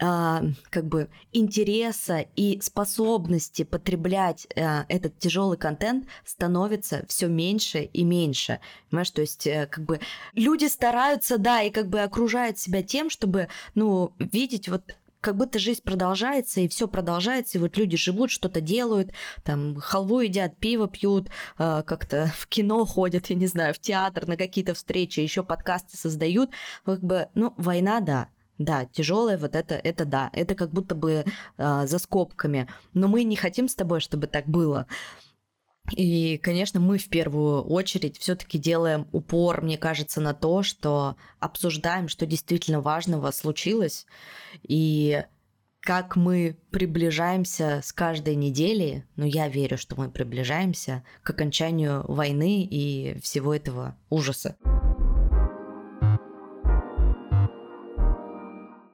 [0.00, 8.02] э, как бы интереса и способности потреблять э, этот тяжелый контент становится все меньше и
[8.02, 8.60] меньше.
[8.88, 10.00] Понимаешь, то есть э, как бы
[10.32, 15.58] люди стараются, да, и как бы окружают себя тем, чтобы, ну, видеть вот как будто
[15.58, 19.10] жизнь продолжается, и все продолжается, и вот люди живут, что-то делают,
[19.42, 24.28] там халву едят, пиво пьют, э, как-то в кино ходят, я не знаю, в театр,
[24.28, 26.50] на какие-то встречи, еще подкасты создают.
[26.84, 31.24] Как бы, ну, война, да, да, тяжелое вот это, это да, это как будто бы
[31.58, 32.68] э, за скобками.
[32.94, 34.86] Но мы не хотим с тобой, чтобы так было.
[35.92, 42.08] И, конечно, мы в первую очередь все-таки делаем упор, мне кажется, на то, что обсуждаем,
[42.08, 44.06] что действительно важного случилось,
[44.62, 45.22] и
[45.80, 52.66] как мы приближаемся с каждой недели, ну я верю, что мы приближаемся к окончанию войны
[52.68, 54.56] и всего этого ужаса.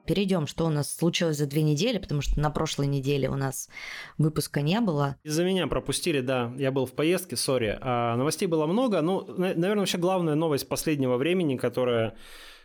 [0.05, 3.69] Перейдем, что у нас случилось за две недели, потому что на прошлой неделе у нас
[4.17, 5.17] выпуска не было.
[5.23, 6.53] Из-за меня пропустили, да.
[6.57, 7.77] Я был в поездке, сори.
[7.81, 9.01] А новостей было много.
[9.01, 12.15] Ну, наверное, вообще главная новость последнего времени, которая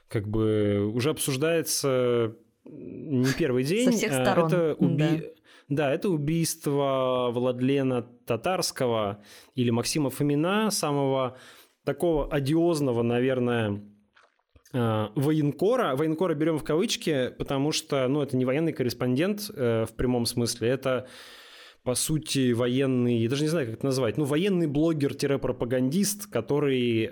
[0.08, 3.92] как бы уже обсуждается не первый день.
[3.92, 4.46] Со всех а, сторон.
[4.46, 4.96] Это уби...
[4.96, 5.08] да.
[5.68, 9.22] Да, это убийство Владлена Татарского
[9.54, 11.36] или Максима Фомина, самого
[11.84, 13.82] такого одиозного, наверное,
[14.72, 15.96] военкора.
[15.96, 20.68] Военкора берем в кавычки, потому что, ну, это не военный корреспондент э, в прямом смысле,
[20.68, 21.08] это
[21.88, 27.08] по сути, военный, я даже не знаю, как это назвать, ну, военный блогер-пропагандист, который, э,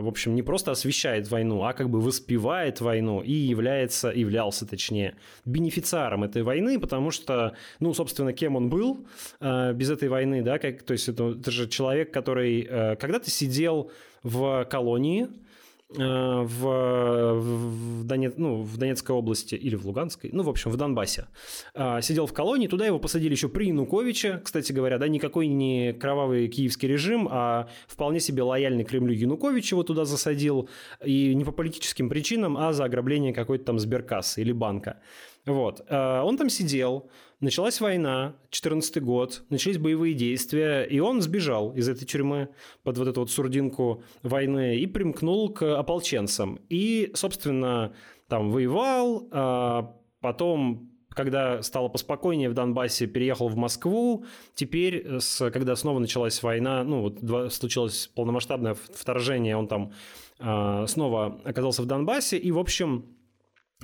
[0.00, 5.16] в общем, не просто освещает войну, а как бы воспевает войну и является, являлся, точнее,
[5.44, 9.08] бенефициаром этой войны, потому что, ну, собственно, кем он был
[9.40, 13.28] э, без этой войны, да, как, то есть это, это же человек, который э, когда-то
[13.28, 13.90] сидел
[14.22, 15.49] в колонии, Э,
[15.92, 21.26] в, в, Донец, ну, в Донецкой области или в Луганской, ну, в общем, в Донбассе.
[21.74, 25.92] А, сидел в колонии, туда его посадили еще при Януковиче, кстати говоря, да, никакой не
[25.92, 30.68] кровавый киевский режим, а вполне себе лояльный Кремлю Янукович его туда засадил,
[31.04, 35.00] и не по политическим причинам, а за ограбление какой-то там сберкассы или банка.
[35.46, 35.84] Вот.
[35.88, 41.88] А, он там сидел, Началась война, 14 год, начались боевые действия, и он сбежал из
[41.88, 42.50] этой тюрьмы
[42.82, 46.60] под вот эту вот сурдинку войны и примкнул к ополченцам.
[46.68, 47.94] И, собственно,
[48.28, 54.24] там воевал, а потом когда стало поспокойнее в Донбассе, переехал в Москву.
[54.54, 59.92] Теперь, с, когда снова началась война, ну, вот случилось полномасштабное вторжение, он там
[60.38, 62.38] э, снова оказался в Донбассе.
[62.38, 63.06] И, в общем,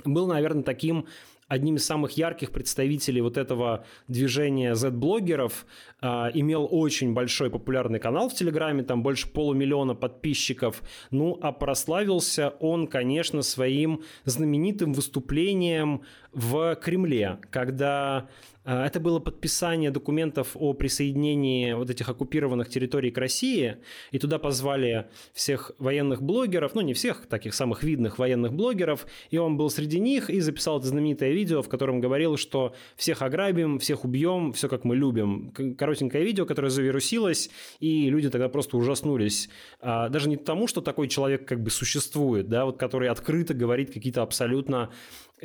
[0.05, 1.07] был, наверное, таким
[1.47, 5.65] одним из самых ярких представителей вот этого движения Z-блогеров,
[6.01, 10.81] э, имел очень большой популярный канал в Телеграме, там больше полумиллиона подписчиков.
[11.11, 16.01] Ну, а прославился он, конечно, своим знаменитым выступлением
[16.33, 18.27] в Кремле, когда
[18.73, 23.77] это было подписание документов о присоединении вот этих оккупированных территорий к России,
[24.11, 29.37] и туда позвали всех военных блогеров, ну не всех, таких самых видных военных блогеров, и
[29.37, 33.79] он был среди них и записал это знаменитое видео, в котором говорил, что всех ограбим,
[33.79, 35.53] всех убьем, все как мы любим.
[35.77, 37.49] Коротенькое видео, которое завирусилось,
[37.79, 39.49] и люди тогда просто ужаснулись.
[39.79, 43.93] А, даже не тому, что такой человек как бы существует, да, вот который открыто говорит
[43.93, 44.91] какие-то абсолютно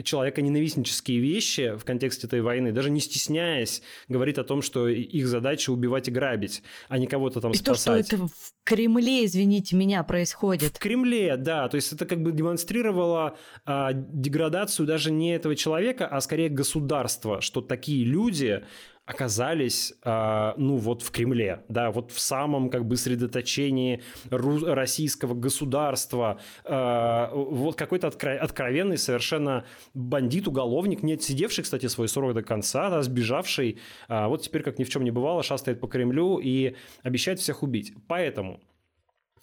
[0.03, 5.71] человеконенавистнические вещи в контексте этой войны, даже не стесняясь, говорит о том, что их задача
[5.71, 8.09] убивать и грабить, а не кого-то там и спасать.
[8.09, 10.77] то, что это в Кремле, извините меня, происходит.
[10.77, 11.69] В Кремле, да.
[11.69, 17.41] То есть это как бы демонстрировало а, деградацию даже не этого человека, а скорее государства,
[17.41, 18.65] что такие люди
[19.13, 25.35] оказались, э, ну, вот в Кремле, да, вот в самом как бы средоточении ру- российского
[25.35, 32.91] государства, э, вот какой-то откро- откровенный совершенно бандит-уголовник, не отсидевший, кстати, свой срок до конца,
[32.91, 36.75] да, сбежавший, э, вот теперь, как ни в чем не бывало, шастает по Кремлю и
[37.03, 37.93] обещает всех убить.
[38.09, 38.61] Поэтому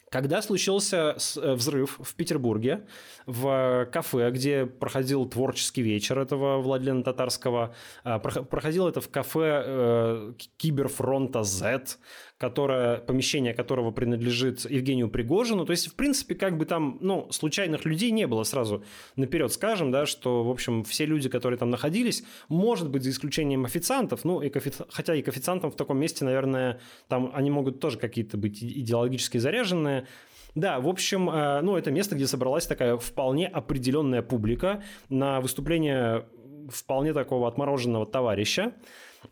[0.09, 2.85] когда случился э, взрыв в Петербурге,
[3.25, 10.33] в кафе, где проходил творческий вечер этого Владлена Татарского, а, проходил это в кафе э,
[10.57, 11.97] Киберфронта Z,
[12.39, 15.65] которое, помещение которого принадлежит Евгению Пригожину.
[15.65, 18.81] То есть, в принципе, как бы там, ну, случайных людей не было сразу
[19.17, 23.65] наперед скажем, да, что, в общем, все люди, которые там находились, может быть, за исключением
[23.65, 24.71] официантов, ну, и кофи...
[24.89, 29.37] хотя и к официантам в таком месте, наверное, там они могут тоже какие-то быть идеологически
[29.37, 30.07] заряженные,
[30.55, 36.25] да, в общем, э, ну, это место, где собралась такая вполне определенная публика на выступление
[36.69, 38.73] вполне такого отмороженного товарища.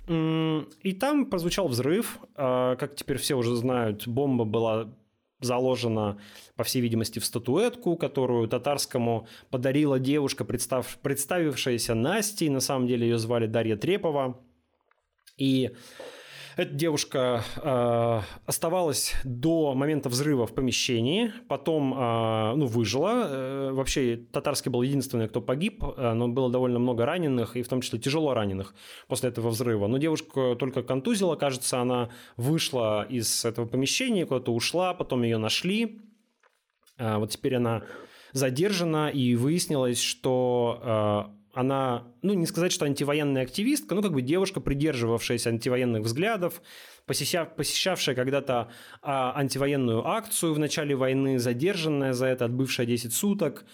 [0.07, 2.19] И там прозвучал взрыв.
[2.35, 4.93] А, как теперь все уже знают, бомба была
[5.39, 6.19] заложена,
[6.55, 10.97] по всей видимости, в статуэтку, которую татарскому подарила девушка, представ...
[11.01, 12.49] представившаяся Настей.
[12.49, 14.39] На самом деле ее звали Дарья Трепова.
[15.37, 15.71] И
[16.57, 23.27] эта девушка э, оставалась до момента взрыва в помещении, потом э, ну, выжила.
[23.29, 27.67] Э, вообще Татарский был единственный, кто погиб, э, но было довольно много раненых, и в
[27.67, 28.73] том числе тяжело раненых
[29.07, 29.85] после этого взрыва.
[29.85, 36.01] Но девушка только контузила, кажется, она вышла из этого помещения, куда-то ушла, потом ее нашли.
[36.97, 37.83] Э, вот теперь она
[38.33, 44.21] задержана, и выяснилось, что э, она, ну, не сказать, что антивоенная активистка, но как бы
[44.21, 46.61] девушка, придерживавшаяся антивоенных взглядов,
[47.07, 48.69] посещав, посещавшая когда-то
[49.01, 53.65] а, антивоенную акцию в начале войны, задержанная за это, отбывшая 10 суток.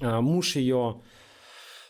[0.00, 1.02] А, муж ее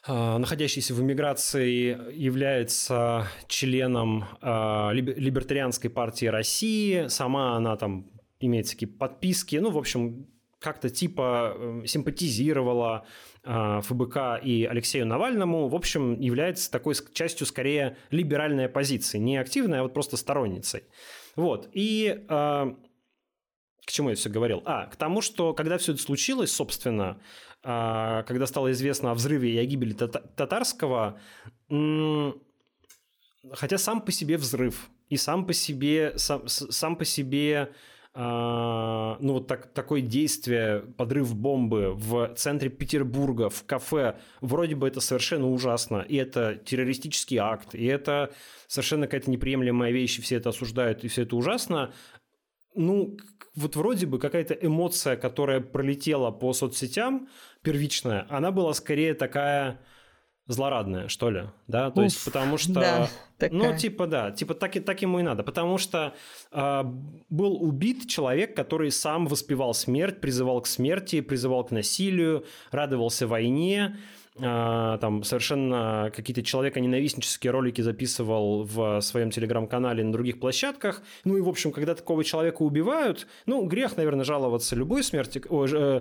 [0.07, 7.07] а, находящийся в эмиграции, является членом а, Либертарианской партии России.
[7.09, 8.11] Сама она там
[8.41, 9.57] имеет такие подписки.
[9.57, 10.27] Ну, в общем,
[10.59, 13.07] как-то типа э, симпатизировала
[13.47, 19.83] ФБК и Алексею Навальному, в общем, является такой частью скорее либеральной оппозиции, не активной, а
[19.85, 20.83] вот просто сторонницей.
[21.37, 21.69] Вот.
[21.73, 22.75] И а,
[23.87, 24.63] к чему я все говорил?
[24.65, 27.21] А, к тому, что когда все это случилось, собственно,
[27.63, 31.21] а, когда стало известно о взрыве и о гибели Татарского,
[33.53, 37.75] хотя сам по себе взрыв и сам по себе, сам, сам по себе а,
[38.16, 45.00] ну вот так, такое действие, подрыв бомбы в центре Петербурга, в кафе, вроде бы это
[45.00, 48.33] совершенно ужасно, и это террористический акт, и это
[48.68, 51.92] совершенно какая-то неприемлемая вещь, и все это осуждают, и все это ужасно,
[52.74, 53.16] ну,
[53.55, 57.29] вот вроде бы какая-то эмоция, которая пролетела по соцсетям,
[57.62, 59.81] первичная, она была скорее такая,
[60.47, 63.09] злорадная, что ли, да, то Уф, есть потому что, да,
[63.51, 66.15] ну типа да, типа так, и, так ему и надо, потому что
[66.53, 66.83] э,
[67.29, 73.97] был убит человек, который сам воспевал смерть, призывал к смерти, призывал к насилию, радовался войне,
[74.39, 81.03] там совершенно какие-то человеконенавистнические ролики записывал в своем телеграм-канале на других площадках.
[81.25, 85.67] Ну и, в общем, когда такого человека убивают, ну, грех, наверное, жаловаться любой смерти, о,
[85.67, 86.01] э,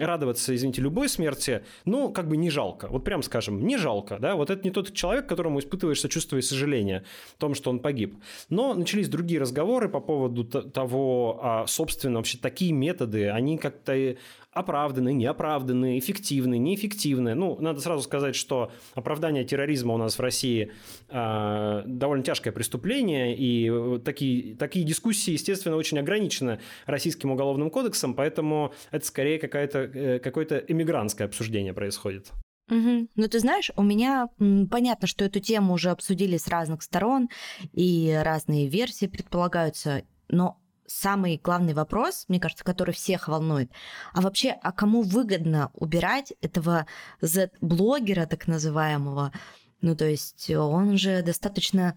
[0.00, 2.88] радоваться, извините, любой смерти, ну, как бы не жалко.
[2.88, 6.42] Вот прям скажем, не жалко, да, вот это не тот человек, которому испытываешь сочувствие и
[6.42, 7.04] сожаление
[7.36, 8.16] о том, что он погиб.
[8.48, 14.16] Но начались другие разговоры по поводу того, а, собственно, вообще такие методы, они как-то
[14.56, 17.34] оправданы, неоправданные, эффективные, неэффективные.
[17.34, 20.72] Ну, надо сразу сказать, что оправдание терроризма у нас в России
[21.10, 28.72] э, довольно тяжкое преступление, и такие, такие дискуссии, естественно, очень ограничены Российским уголовным кодексом, поэтому
[28.90, 32.32] это скорее какое-то э, какое эмигрантское обсуждение происходит.
[32.70, 33.08] Угу.
[33.14, 34.28] Ну, ты знаешь, у меня
[34.70, 37.28] понятно, что эту тему уже обсудили с разных сторон,
[37.72, 43.70] и разные версии предполагаются, но самый главный вопрос, мне кажется, который всех волнует.
[44.12, 46.86] А вообще, а кому выгодно убирать этого
[47.20, 49.32] Z-блогера, так называемого?
[49.80, 51.96] Ну, то есть он же достаточно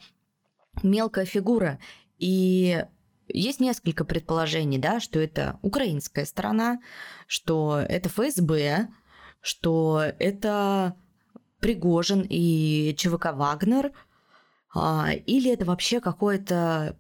[0.83, 1.79] мелкая фигура.
[2.17, 2.85] И
[3.27, 6.79] есть несколько предположений, да, что это украинская сторона,
[7.27, 8.89] что это ФСБ,
[9.41, 10.95] что это
[11.59, 13.91] Пригожин и ЧВК Вагнер,
[14.73, 16.97] а, или это вообще какое-то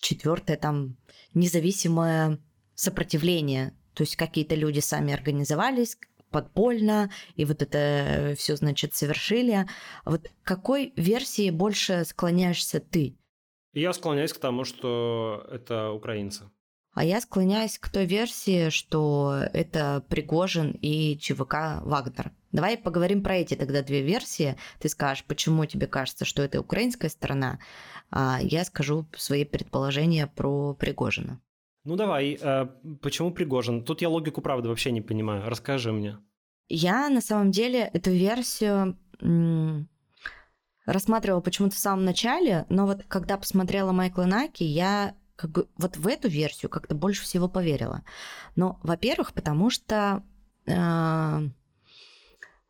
[0.00, 0.96] четвертое там
[1.34, 2.38] независимое
[2.74, 3.74] сопротивление.
[3.94, 5.98] То есть какие-то люди сами организовались
[6.30, 9.66] подпольно, и вот это все, значит, совершили.
[10.04, 13.16] Вот какой версии больше склоняешься ты?
[13.72, 16.50] Я склоняюсь к тому, что это украинцы.
[16.94, 22.32] А я склоняюсь к той версии, что это Пригожин и ЧВК Вагнер.
[22.50, 24.56] Давай поговорим про эти тогда две версии.
[24.80, 27.58] Ты скажешь, почему тебе кажется, что это украинская сторона,
[28.10, 31.40] а я скажу свои предположения про Пригожина.
[31.84, 32.66] Ну давай, э,
[33.02, 33.84] почему Пригожин?
[33.84, 35.48] Тут я логику правды вообще не понимаю.
[35.48, 36.18] Расскажи мне.
[36.68, 38.98] Я на самом деле эту версию
[40.84, 45.96] рассматривала почему-то в самом начале, но вот когда посмотрела Майкла Наки, я как бы вот
[45.96, 48.02] в эту версию как-то больше всего поверила.
[48.56, 50.24] Но, во-первых, потому что
[50.66, 51.48] э,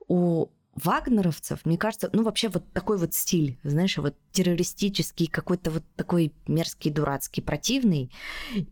[0.06, 5.82] у вагнеровцев, мне кажется, ну вообще вот такой вот стиль, знаешь, вот террористический, какой-то вот
[5.96, 8.12] такой мерзкий, дурацкий, противный.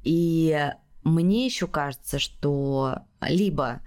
[0.04, 0.70] И
[1.02, 3.80] мне еще кажется, что либо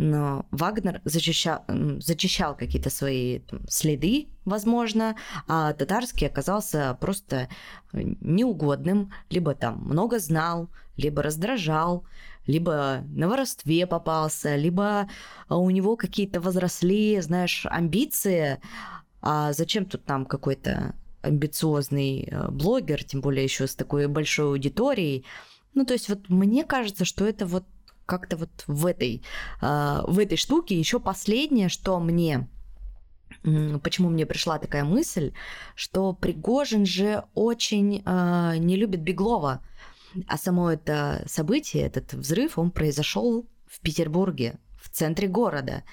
[0.00, 1.62] но Вагнер зачищал,
[1.98, 5.14] зачищал какие-то свои там, следы, возможно,
[5.46, 7.48] а татарский оказался просто
[7.92, 12.04] неугодным, либо там много знал, либо раздражал,
[12.46, 15.08] либо на воровстве попался, либо
[15.50, 18.58] у него какие-то возросли, знаешь, амбиции.
[19.20, 25.26] А зачем тут нам какой-то амбициозный э, блогер, тем более еще с такой большой аудиторией?
[25.74, 27.64] Ну, то есть вот мне кажется, что это вот
[28.10, 29.22] как-то вот в этой,
[29.62, 30.78] э, в этой штуке.
[30.78, 32.48] Еще последнее, что мне
[33.82, 35.32] почему мне пришла такая мысль,
[35.76, 39.62] что Пригожин же очень э, не любит Беглова,
[40.26, 45.84] а само это событие, этот взрыв, он произошел в Петербурге, в центре города.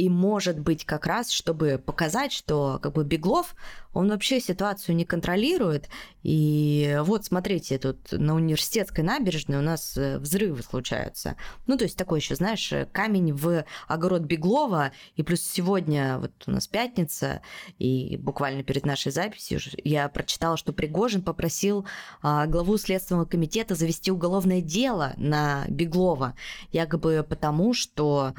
[0.00, 3.54] И может быть как раз, чтобы показать, что как бы Беглов,
[3.92, 5.90] он вообще ситуацию не контролирует.
[6.22, 11.36] И вот смотрите, тут на университетской набережной у нас э, взрывы случаются.
[11.66, 14.92] Ну, то есть такой еще, знаешь, камень в огород Беглова.
[15.16, 17.42] И плюс сегодня, вот у нас пятница,
[17.78, 21.84] и буквально перед нашей записью я прочитала, что Пригожин попросил
[22.22, 26.36] а, главу Следственного комитета завести уголовное дело на Беглова,
[26.72, 28.32] якобы потому, что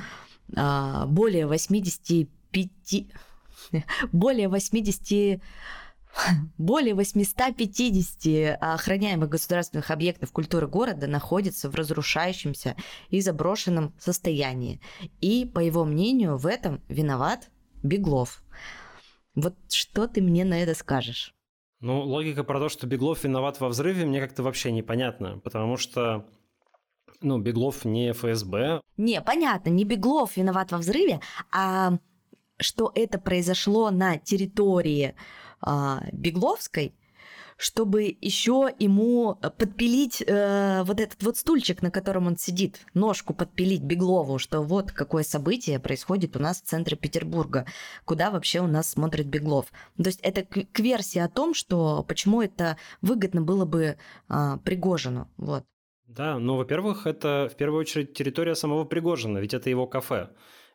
[0.53, 3.05] более 85
[4.11, 5.41] более 80
[6.57, 12.75] более 850 охраняемых государственных объектов культуры города находятся в разрушающемся
[13.09, 14.81] и заброшенном состоянии.
[15.21, 17.49] И, по его мнению, в этом виноват
[17.81, 18.43] Беглов.
[19.35, 21.33] Вот что ты мне на это скажешь?
[21.79, 26.27] Ну, логика про то, что Беглов виноват во взрыве, мне как-то вообще непонятно, потому что
[27.21, 28.81] ну, Беглов не ФСБ.
[28.97, 31.97] Не, понятно, не Беглов виноват во взрыве, а
[32.59, 35.15] что это произошло на территории
[35.61, 36.93] а, Бегловской,
[37.61, 43.83] чтобы еще ему подпилить э, вот этот вот стульчик, на котором он сидит, ножку подпилить
[43.83, 47.67] Беглову, что вот какое событие происходит у нас в центре Петербурга,
[48.03, 49.67] куда вообще у нас смотрит Беглов.
[49.95, 53.95] То есть это к, версии о том, что почему это выгодно было бы
[54.29, 55.29] э, Пригожину.
[55.37, 55.63] Вот.
[56.15, 60.29] Да, ну, во-первых, это в первую очередь территория самого Пригожина, ведь это его кафе.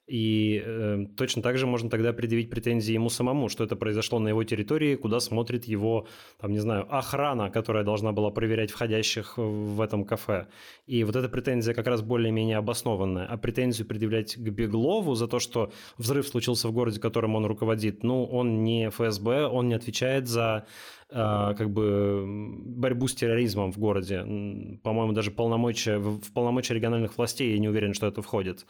[0.07, 4.29] И э, точно так же можно тогда предъявить претензии ему самому, что это произошло на
[4.29, 6.07] его территории, куда смотрит его,
[6.39, 10.47] там, не знаю, охрана, которая должна была проверять входящих в этом кафе.
[10.87, 13.27] И вот эта претензия как раз более-менее обоснованная.
[13.27, 18.05] А претензию предъявлять к Беглову за то, что взрыв случился в городе, которым он руководит,
[18.05, 20.67] ну, он не ФСБ, он не отвечает за
[21.09, 24.19] а, как бы борьбу с терроризмом в городе.
[24.83, 28.67] По-моему, даже полномочия, в полномочия региональных властей я не уверен, что это входит.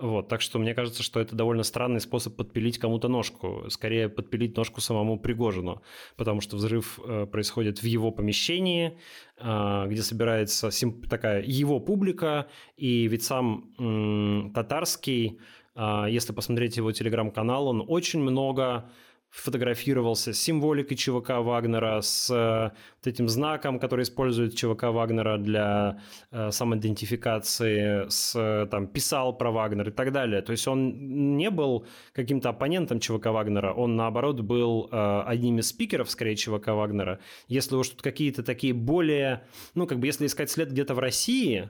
[0.00, 3.64] Вот, так что мне кажется, что это довольно странный способ подпилить кому-то ножку.
[3.68, 5.82] Скорее подпилить ножку самому Пригожину,
[6.16, 8.96] потому что взрыв э, происходит в его помещении,
[9.38, 10.70] э, где собирается
[11.08, 12.46] такая его публика,
[12.76, 15.40] и ведь сам э, татарский,
[15.74, 18.88] э, если посмотреть его телеграм-канал, он очень много
[19.30, 26.00] фотографировался с символикой ЧВК Вагнера, с э, вот этим знаком, который использует ЧВК Вагнера для
[26.30, 30.40] э, самоидентификации, с, э, там, писал про Вагнер и так далее.
[30.40, 35.68] То есть он не был каким-то оппонентом ЧВК Вагнера, он, наоборот, был э, одним из
[35.68, 37.20] спикеров, скорее, ЧВК Вагнера.
[37.48, 39.44] Если уж тут какие-то такие более...
[39.74, 41.68] Ну, как бы, если искать след где-то в России,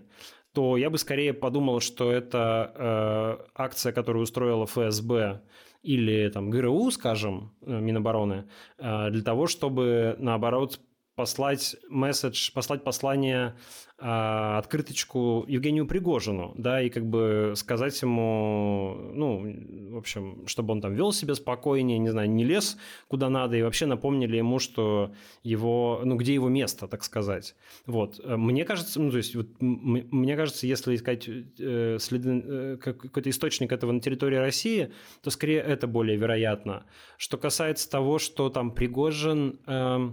[0.53, 5.43] то я бы скорее подумал, что это э, акция, которую устроила ФСБ
[5.83, 8.49] или там ГРУ, скажем, э, Минобороны,
[8.79, 10.81] э, для того, чтобы, наоборот,
[11.19, 13.57] послать месседж, послать послание
[13.99, 20.81] а, открыточку Евгению Пригожину, да, и как бы сказать ему, ну, в общем, чтобы он
[20.81, 25.11] там вел себя спокойнее, не знаю, не лез куда надо, и вообще напомнили ему, что
[25.43, 27.57] его, ну, где его место, так сказать.
[27.87, 28.25] Вот.
[28.25, 33.73] Мне кажется, ну, то есть, вот, мне кажется, если искать э, следы, э, какой-то источник
[33.73, 34.93] этого на территории России,
[35.25, 36.85] то скорее это более вероятно.
[37.17, 39.59] Что касается того, что там Пригожин...
[39.67, 40.13] Э,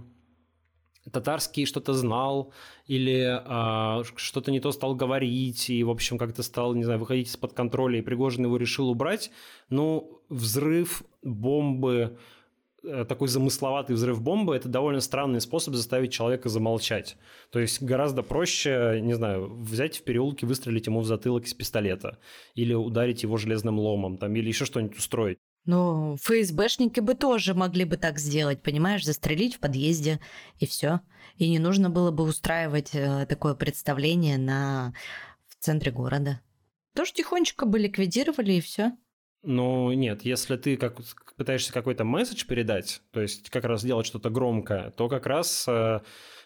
[1.12, 2.52] татарский что-то знал
[2.86, 7.28] или а, что-то не то стал говорить и, в общем, как-то стал, не знаю, выходить
[7.28, 9.30] из-под контроля, и Пригожин его решил убрать,
[9.70, 12.18] ну, взрыв бомбы,
[12.82, 17.16] э, такой замысловатый взрыв бомбы– это довольно странный способ заставить человека замолчать.
[17.50, 22.18] То есть гораздо проще, не знаю, взять в переулке, выстрелить ему в затылок из пистолета
[22.54, 25.38] или ударить его железным ломом, там, или еще что-нибудь устроить.
[25.66, 30.20] Ну, ФСБшники бы тоже могли бы так сделать, понимаешь, застрелить в подъезде
[30.60, 31.00] и все.
[31.36, 34.94] И не нужно было бы устраивать э, такое представление на
[35.48, 36.40] в центре города.
[36.94, 38.92] Тоже тихонечко бы ликвидировали и все.
[39.42, 40.98] Ну, нет, если ты как,
[41.36, 46.00] пытаешься какой-то месседж передать, то есть как раз делать что-то громкое, то как раз э,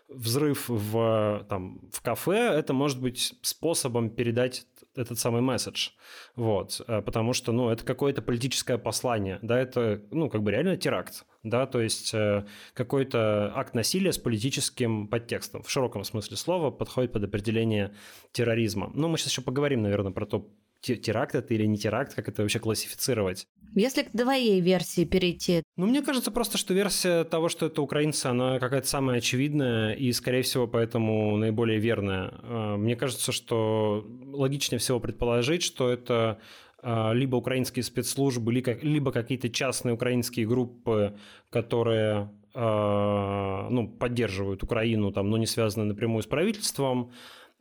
[0.08, 5.90] взрыв в, там, в кафе это может быть способом передать этот самый месседж.
[6.36, 6.80] Вот.
[6.86, 11.24] Э, потому что, ну, это какое-то политическое послание, да, это, ну, как бы реально теракт,
[11.42, 17.12] да, то есть э, какой-то акт насилия с политическим подтекстом, в широком смысле слова, подходит
[17.12, 17.94] под определение
[18.32, 18.90] терроризма.
[18.94, 20.48] Ну, мы сейчас еще поговорим, наверное, про то,
[20.80, 23.46] теракт это или не теракт, как это вообще классифицировать.
[23.74, 25.62] Если к твоей версии перейти.
[25.76, 30.10] Ну, мне кажется просто, что версия того, что это украинцы, она какая-то самая очевидная и,
[30.12, 32.32] скорее всего, поэтому наиболее верная.
[32.42, 36.40] А, мне кажется, что логичнее всего предположить, что это
[36.82, 41.16] а, либо украинские спецслужбы, либо какие-то частные украинские группы,
[41.48, 47.12] которые а, ну, поддерживают Украину, там, но не связаны напрямую с правительством,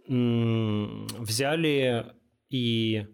[0.08, 2.06] взяли
[2.50, 3.08] и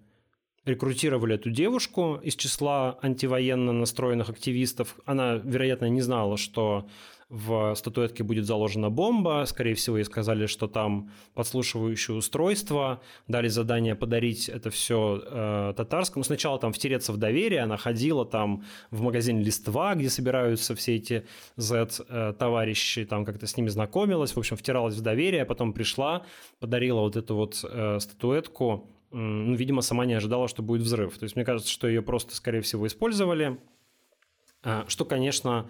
[0.66, 4.96] рекрутировали эту девушку из числа антивоенно настроенных активистов.
[5.06, 6.88] Она, вероятно, не знала, что
[7.30, 9.46] в статуэтке будет заложена бомба.
[9.48, 13.02] Скорее всего, ей сказали, что там подслушивающее устройство.
[13.28, 16.24] Дали задание подарить это все э, татарскому.
[16.24, 17.62] Сначала там втереться в доверие.
[17.62, 21.26] Она ходила там в магазин Листва, где собираются все эти
[21.58, 23.00] Z-товарищи.
[23.02, 24.36] Э, там как-то с ними знакомилась.
[24.36, 25.44] В общем, втиралась в доверие.
[25.44, 26.26] А потом пришла,
[26.60, 31.18] подарила вот эту вот э, статуэтку ну, видимо, сама не ожидала, что будет взрыв.
[31.18, 33.58] То есть мне кажется, что ее просто, скорее всего, использовали,
[34.62, 35.70] а, что, конечно,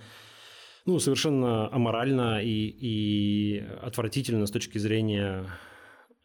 [0.86, 5.48] ну, совершенно аморально и, и отвратительно с точки зрения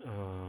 [0.03, 0.40] а,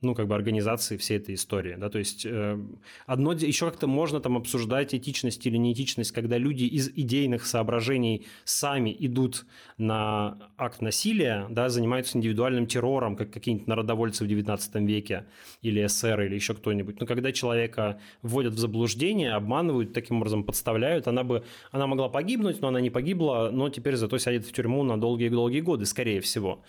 [0.00, 2.58] ну, как бы организации всей этой истории, да, то есть э,
[3.06, 8.94] одно, еще как-то можно там обсуждать этичность или неэтичность, когда люди из идейных соображений сами
[8.96, 9.44] идут
[9.76, 15.26] на акт насилия, да, занимаются индивидуальным террором, как какие-нибудь народовольцы в 19 веке,
[15.62, 21.08] или СССР, или еще кто-нибудь, но когда человека вводят в заблуждение, обманывают, таким образом подставляют,
[21.08, 21.42] она бы,
[21.72, 25.60] она могла погибнуть, но она не погибла, но теперь зато сядет в тюрьму на долгие-долгие
[25.60, 26.62] годы, скорее всего.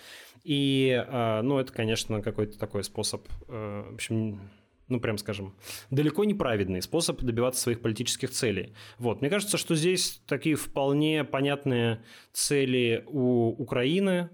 [0.44, 4.40] И, а, ну, это, конечно, какой-то такой способ, э, в общем,
[4.88, 5.56] ну, прям скажем,
[5.92, 8.74] далеко не праведный способ добиваться своих политических целей.
[8.98, 9.22] Вот.
[9.22, 12.04] Мне кажется, что здесь такие вполне понятные
[12.34, 14.30] цели у Украины.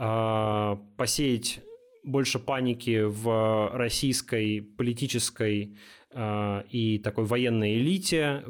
[0.00, 1.60] А, посеять
[2.04, 5.76] больше паники в российской политической
[6.10, 8.44] э, и такой военной элите,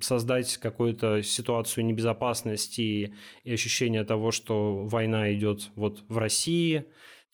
[0.00, 3.14] создать какую-то ситуацию небезопасности
[3.44, 6.84] и ощущение того, что война идет вот в России,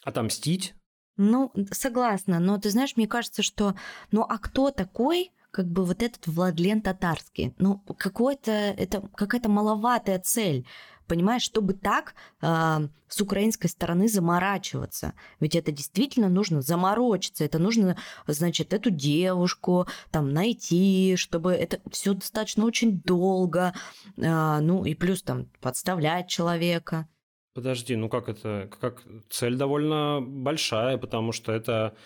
[0.04, 0.74] отомстить.
[1.16, 3.74] Ну, согласна, но ты знаешь, мне кажется, что
[4.12, 7.54] ну а кто такой, как бы вот этот Владлен Татарский?
[7.58, 10.66] Ну, какой-то, это какая-то маловатая цель
[11.06, 15.14] понимаешь, чтобы так э, с украинской стороны заморачиваться.
[15.40, 17.96] Ведь это действительно нужно заморочиться, это нужно,
[18.26, 23.74] значит, эту девушку там найти, чтобы это все достаточно очень долго,
[24.16, 27.08] э, ну и плюс там подставлять человека.
[27.56, 31.96] Подожди, ну как это, как цель довольно большая, потому что это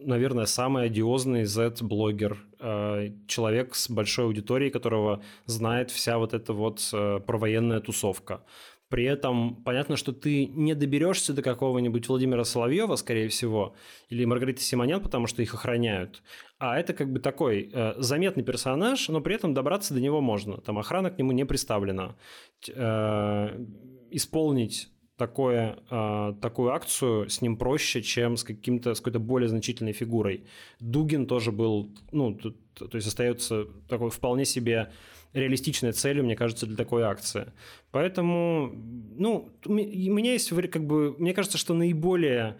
[0.00, 6.80] наверное, самый одиозный Z-блогер, э, человек с большой аудиторией, которого знает вся вот эта вот
[6.92, 8.42] э, провоенная тусовка.
[8.88, 13.76] При этом понятно, что ты не доберешься до какого-нибудь Владимира Соловьева, скорее всего,
[14.08, 16.20] или Маргариты Симонян, потому что их охраняют.
[16.58, 20.56] А это как бы такой э, заметный персонаж, но при этом добраться до него можно.
[20.56, 22.16] Там охрана к нему не представлена.
[22.74, 23.56] Э,
[24.10, 29.92] исполнить такое, э, такую акцию с ним проще, чем с, каким-то, с какой-то более значительной
[29.92, 30.44] фигурой.
[30.80, 34.92] Дугин тоже был, ну, тут, то есть остается такой вполне себе
[35.32, 37.52] реалистичной целью, мне кажется, для такой акции.
[37.90, 38.72] Поэтому,
[39.16, 42.58] ну, у меня есть, как бы, мне кажется, что наиболее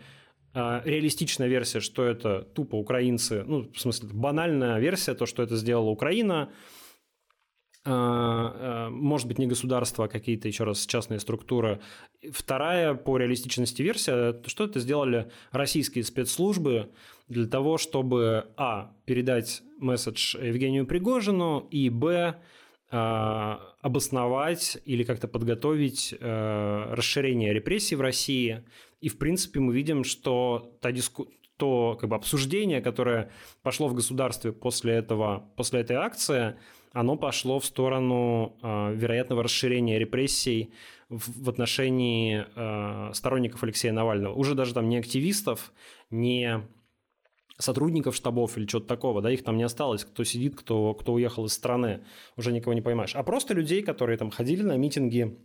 [0.54, 5.56] э, реалистичная версия, что это тупо украинцы, ну, в смысле, банальная версия, то, что это
[5.56, 6.85] сделала Украина– а, а,
[7.86, 11.80] может быть, не государство, а какие-то, еще раз, частные структуры.
[12.32, 16.90] Вторая по реалистичности версия, что это сделали российские спецслужбы
[17.28, 22.34] для того, чтобы, а, передать месседж Евгению Пригожину, и, б,
[22.90, 28.64] а, обосновать или как-то подготовить расширение репрессий в России.
[29.00, 33.30] И, в принципе, мы видим, что та диску то как бы, обсуждение, которое
[33.62, 36.56] пошло в государстве после, этого, после этой акции–
[36.96, 40.72] оно пошло в сторону э, вероятного расширения репрессий
[41.10, 44.32] в, в отношении э, сторонников Алексея Навального.
[44.32, 45.74] Уже даже там не активистов,
[46.08, 46.66] не
[47.58, 51.44] сотрудников штабов или что-то такого, да, их там не осталось, кто сидит, кто, кто уехал
[51.44, 52.02] из страны,
[52.34, 55.38] уже никого не поймаешь, а просто людей, которые там ходили на митинги,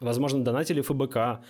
[0.00, 1.44] возможно, донатили ФБК,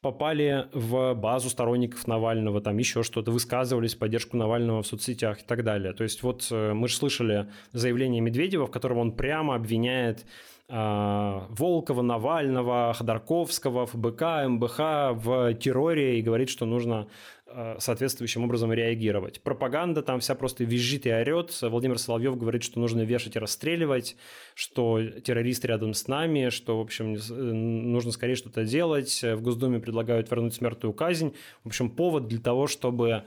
[0.00, 5.44] попали в базу сторонников Навального, там еще что-то, высказывались в поддержку Навального в соцсетях и
[5.44, 5.92] так далее.
[5.92, 10.26] То есть вот э, мы же слышали заявление Медведева, в котором он прямо обвиняет
[10.68, 14.78] Волкова, Навального, Ходорковского, ФБК, МБХ
[15.14, 17.06] в терроре и говорит, что нужно
[17.48, 19.40] а, соответствующим образом реагировать.
[19.40, 21.56] Пропаганда там вся просто визжит и орет.
[21.62, 24.16] Владимир Соловьев говорит, что нужно вешать и расстреливать,
[24.54, 29.22] что террорист рядом с нами, что, в общем, э, нужно скорее что-то делать.
[29.22, 31.34] В Госдуме предлагают вернуть смертную казнь.
[31.62, 33.24] В общем, повод для того, чтобы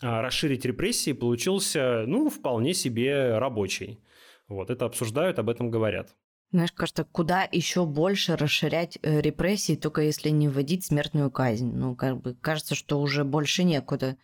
[0.00, 4.00] а, расширить репрессии, получился, ну, вполне себе рабочий.
[4.48, 6.16] Вот, это обсуждают, об этом говорят.
[6.50, 11.70] Знаешь, кажется, куда еще больше расширять э, репрессии, только если не вводить смертную казнь.
[11.74, 14.16] Ну, как бы кажется, что уже больше некуда.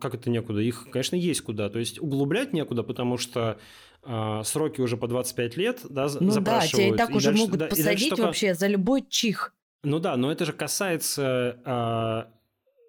[0.00, 0.60] Как это некуда?
[0.60, 1.68] Их, конечно, есть куда.
[1.68, 3.58] То есть углублять некуда, потому что
[4.02, 6.72] э, сроки уже по 25 лет, да, ну запрашивают.
[6.72, 8.22] да, тебя и так и уже дальше, могут да, посадить только...
[8.22, 9.54] вообще за любой чих.
[9.84, 12.39] Ну да, но это же касается э,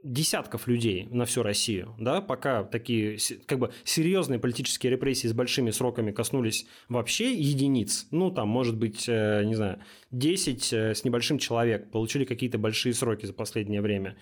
[0.04, 5.72] десятков людей на всю Россию, да, пока такие как бы серьезные политические репрессии с большими
[5.72, 9.80] сроками коснулись вообще единиц, ну, там, может быть, э, не знаю,
[10.12, 14.18] 10 э, с небольшим человек получили какие-то большие сроки за последнее время.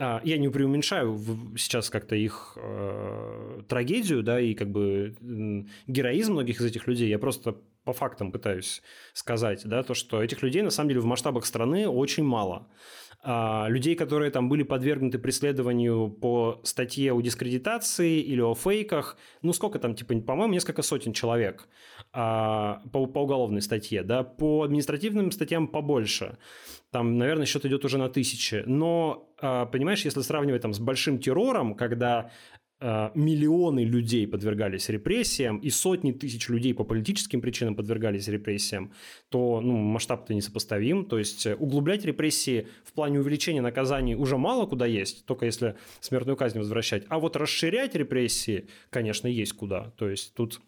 [0.00, 1.18] А, я не преуменьшаю
[1.56, 5.16] сейчас как-то их э, трагедию, да, и как бы
[5.88, 7.08] героизм многих из этих людей.
[7.08, 11.06] Я просто по фактам пытаюсь сказать, да, то, что этих людей на самом деле в
[11.06, 12.68] масштабах страны очень мало.
[13.20, 19.52] А, людей, которые там были подвергнуты преследованию по статье о дискредитации или о фейках, ну
[19.52, 21.68] сколько там, типа, по-моему, несколько сотен человек
[22.12, 26.38] а, по, по уголовной статье, да, по административным статьям побольше,
[26.92, 31.18] там, наверное, счет идет уже на тысячи, но, а, понимаешь, если сравнивать там с большим
[31.18, 32.30] террором, когда
[32.80, 38.92] миллионы людей подвергались репрессиям и сотни тысяч людей по политическим причинам подвергались репрессиям,
[39.30, 41.04] то ну, масштаб-то несопоставим.
[41.04, 45.76] То есть э, углублять репрессии в плане увеличения наказаний уже мало куда есть, только если
[46.00, 47.04] смертную казнь возвращать.
[47.08, 49.90] А вот расширять репрессии, конечно, есть куда.
[49.96, 50.60] То есть тут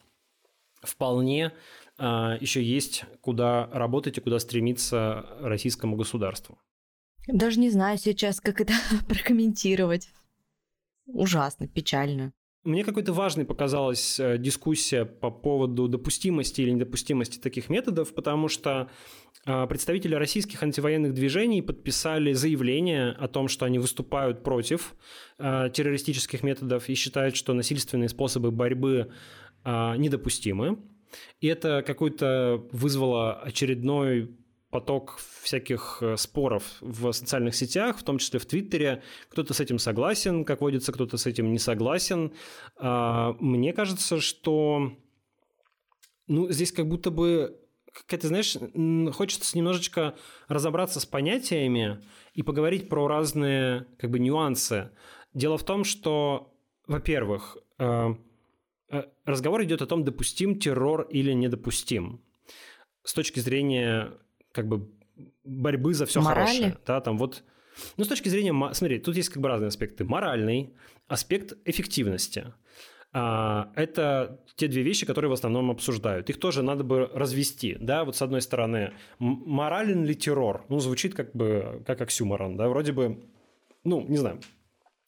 [0.83, 1.53] вполне
[1.99, 6.59] а, еще есть куда работать и куда стремиться российскому государству.
[7.29, 8.73] Даже не знаю сейчас, как это
[9.09, 10.09] прокомментировать
[11.15, 12.33] ужасно, печально.
[12.65, 18.91] мне какой-то важной показалась э, дискуссия по поводу допустимости или недопустимости таких методов, потому что
[19.47, 24.95] э, представители российских антивоенных движений подписали заявление о том, что они выступают против
[25.39, 29.13] э, террористических методов и считают, что насильственные способы борьбы
[29.63, 30.79] недопустимы.
[31.41, 34.31] И это какой-то вызвало очередной
[34.71, 39.03] поток всяких э, споров в социальных сетях, в том числе в Твиттере.
[39.29, 42.33] Кто-то с этим согласен, как водится, кто-то с этим не согласен.
[42.77, 44.93] А, мне кажется, что
[46.29, 47.61] ну, здесь как будто бы
[47.93, 48.57] какая-то, знаешь,
[49.14, 50.14] хочется немножечко
[50.47, 52.01] разобраться с понятиями
[52.35, 54.91] и поговорить про разные как бы нюансы.
[55.35, 56.55] Дело в том, что,
[56.87, 58.14] во-первых, э,
[58.91, 62.23] э, разговор идет о том, допустим террор или недопустим.
[63.03, 64.12] С точки зрения
[64.53, 64.90] как бы
[65.44, 66.46] борьбы за все Морали?
[66.46, 66.78] хорошее.
[66.86, 67.42] Да, там вот,
[67.96, 70.05] ну, с точки зрения, смотри, тут есть как бы разные аспекты.
[70.05, 70.74] Моральный,
[71.09, 72.53] аспект эффективности.
[73.12, 76.30] А, это те две вещи, которые в основном обсуждают.
[76.30, 80.64] Их тоже надо бы развести, да, вот с одной стороны, морален ли террор?
[80.68, 83.24] Ну, звучит как бы как оксюморон, да, вроде бы,
[83.82, 84.40] ну, не знаю,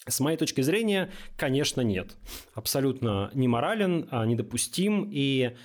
[0.07, 2.17] с моей точки зрения, конечно, нет.
[2.55, 5.57] Абсолютно не морален, а недопустим, и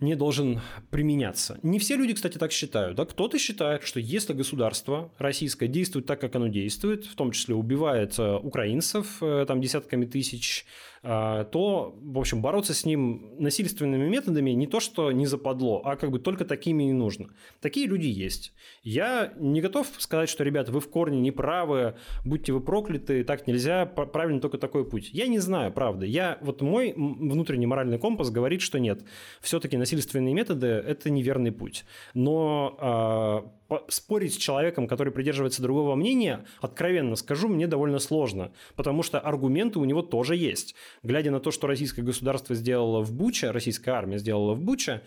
[0.00, 1.58] не должен применяться.
[1.62, 2.96] Не все люди, кстати, так считают.
[2.96, 3.04] Да?
[3.04, 8.18] Кто-то считает, что если государство российское действует так, как оно действует, в том числе убивает
[8.18, 10.66] э, украинцев э, там, десятками тысяч,
[11.04, 16.10] то, в общем, бороться с ним насильственными методами не то, что не западло, а как
[16.10, 17.28] бы только такими и нужно.
[17.60, 18.54] Такие люди есть.
[18.82, 23.46] Я не готов сказать, что, ребята, вы в корне не правы, будьте вы прокляты, так
[23.46, 25.10] нельзя, правильно только такой путь.
[25.12, 26.06] Я не знаю, правда.
[26.06, 29.04] Я, вот мой внутренний моральный компас говорит, что нет.
[29.42, 31.84] Все-таки насильственные методы– это неверный путь.
[32.14, 33.52] Но а,
[33.88, 39.78] спорить с человеком, который придерживается другого мнения, откровенно скажу, мне довольно сложно, потому что аргументы
[39.78, 40.74] у него тоже есть.
[41.02, 45.02] Глядя на то, что российское государство сделало в Буче, российская армия сделала в Буче,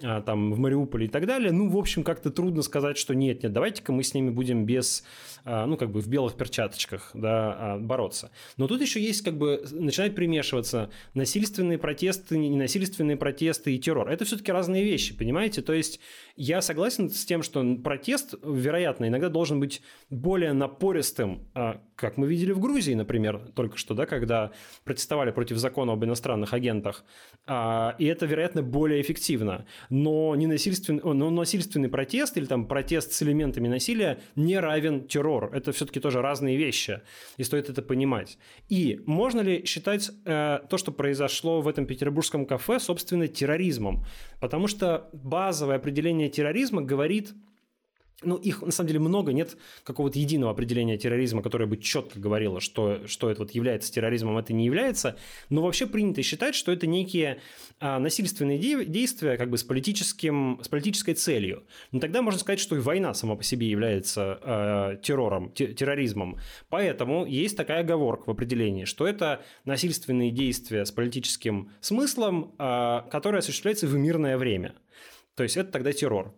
[0.00, 3.52] там в Мариуполе и так далее, ну, в общем, как-то трудно сказать, что нет, нет,
[3.52, 5.04] давайте-ка мы с ними будем без,
[5.44, 8.32] а, ну, как бы в белых перчаточках, да, а, бороться.
[8.56, 14.10] Но тут еще есть, как бы, начинают примешиваться насильственные протесты, ненасильственные протесты и террор.
[14.10, 15.62] Это все-таки разные вещи, понимаете?
[15.62, 16.00] То есть
[16.34, 19.80] я согласен с тем, что протест, вероятно, иногда должен быть
[20.10, 21.46] более напористым,
[21.94, 24.50] как мы видели в Грузии, например, только что, да, когда
[24.82, 27.04] протестовали против закона об иностранных агентах,
[27.46, 33.22] и это, вероятно, более эффективно но, не насильственный, но насильственный протест или там протест с
[33.22, 35.50] элементами насилия не равен террор.
[35.54, 37.02] Это все-таки тоже разные вещи,
[37.36, 38.38] и стоит это понимать.
[38.68, 44.04] И можно ли считать э, то, что произошло в этом петербургском кафе, собственно, терроризмом?
[44.40, 47.34] Потому что базовое определение терроризма говорит
[48.22, 52.60] ну, их на самом деле много, нет какого-то единого определения терроризма, которое бы четко говорило,
[52.60, 55.16] что, что это вот является терроризмом, это не является.
[55.50, 57.40] Но вообще принято считать, что это некие
[57.80, 61.64] а, насильственные де- действия как бы с, политическим, с политической целью.
[61.92, 66.38] Но тогда можно сказать, что и война сама по себе является а, террором, те- терроризмом.
[66.68, 73.40] Поэтому есть такая оговорка в определении, что это насильственные действия с политическим смыслом, а, которые
[73.40, 74.74] осуществляются в мирное время.
[75.34, 76.34] То есть это тогда террор.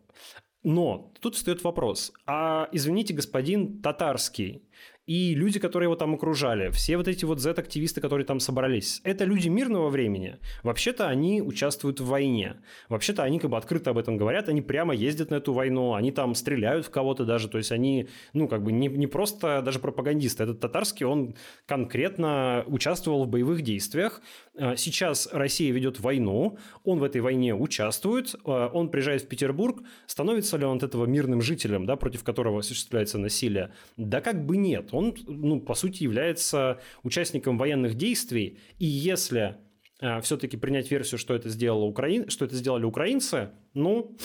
[0.67, 4.65] Но тут встает вопрос, а извините, господин Татарский
[5.07, 9.25] и люди, которые его там окружали, все вот эти вот Z-активисты, которые там собрались, это
[9.25, 10.39] люди мирного времени.
[10.65, 12.57] Вообще-то они участвуют в войне.
[12.89, 16.11] Вообще-то они как бы открыто об этом говорят, они прямо ездят на эту войну, они
[16.11, 19.79] там стреляют в кого-то даже, то есть они, ну, как бы не, не просто даже
[19.79, 20.43] пропагандисты.
[20.43, 21.37] Этот татарский, он
[21.67, 24.21] конкретно участвовал в боевых действиях.
[24.59, 29.83] А, сейчас Россия ведет войну, он в этой войне участвует, а, он приезжает в Петербург,
[30.07, 33.73] становится ли он от этого мирным жителем, да, против которого осуществляется насилие?
[33.97, 38.59] Да как бы нет он, ну, по сути, является участником военных действий.
[38.79, 39.57] И если
[40.01, 42.29] э, все-таки принять версию, что это, сделала Украин...
[42.31, 44.17] что это сделали украинцы, ну,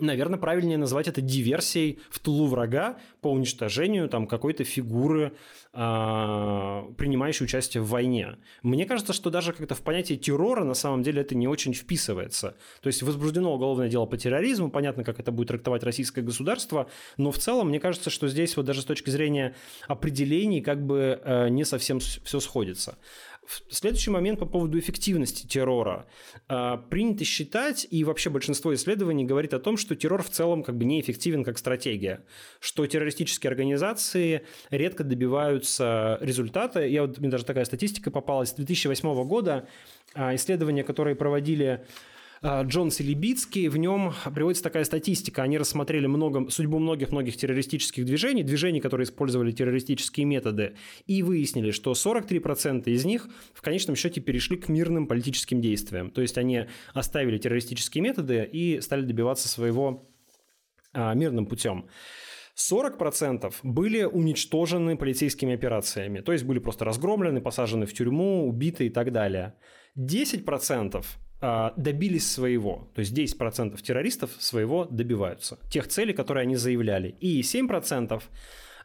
[0.00, 5.32] наверное, правильнее назвать это диверсией в тылу врага по уничтожению там какой-то фигуры,
[5.72, 5.78] э,
[6.96, 8.36] принимающей участие в войне.
[8.62, 12.56] Мне кажется, что даже как-то в понятие террора на самом деле это не очень вписывается.
[12.82, 17.30] То есть возбуждено уголовное дело по терроризму, понятно, как это будет трактовать российское государство, но
[17.30, 19.54] в целом мне кажется, что здесь вот даже с точки зрения
[19.86, 22.98] определений как бы э, не совсем все сходится.
[23.68, 26.06] Следующий момент по поводу эффективности террора.
[26.48, 30.76] А, принято считать, и вообще большинство исследований говорит о том, что террор в целом как
[30.76, 32.24] бы неэффективен как стратегия,
[32.60, 36.84] что террористические организации редко добиваются результата.
[36.84, 38.50] Я вот, мне даже такая статистика попалась.
[38.50, 39.68] С 2008 года
[40.14, 41.84] а, исследования, которые проводили
[42.42, 45.42] а, Джон Селебицкий, в нем приводится такая статистика.
[45.42, 50.74] Они рассмотрели много, судьбу многих-многих террористических движений, движений, которые использовали террористические методы,
[51.06, 56.10] и выяснили, что 43% из них в конечном счете перешли к мирным политическим действиям.
[56.10, 56.64] То есть они
[56.94, 60.10] оставили террористические методы и стали добиваться своего
[60.94, 61.88] а, мирным путем.
[62.56, 68.90] 40% были уничтожены полицейскими операциями, то есть были просто разгромлены, посажены в тюрьму, убиты и
[68.90, 69.54] так далее.
[69.98, 71.02] 10% а,
[71.40, 77.14] добились своего, то есть 10% террористов своего добиваются, тех целей, которые они заявляли.
[77.20, 78.22] И 7%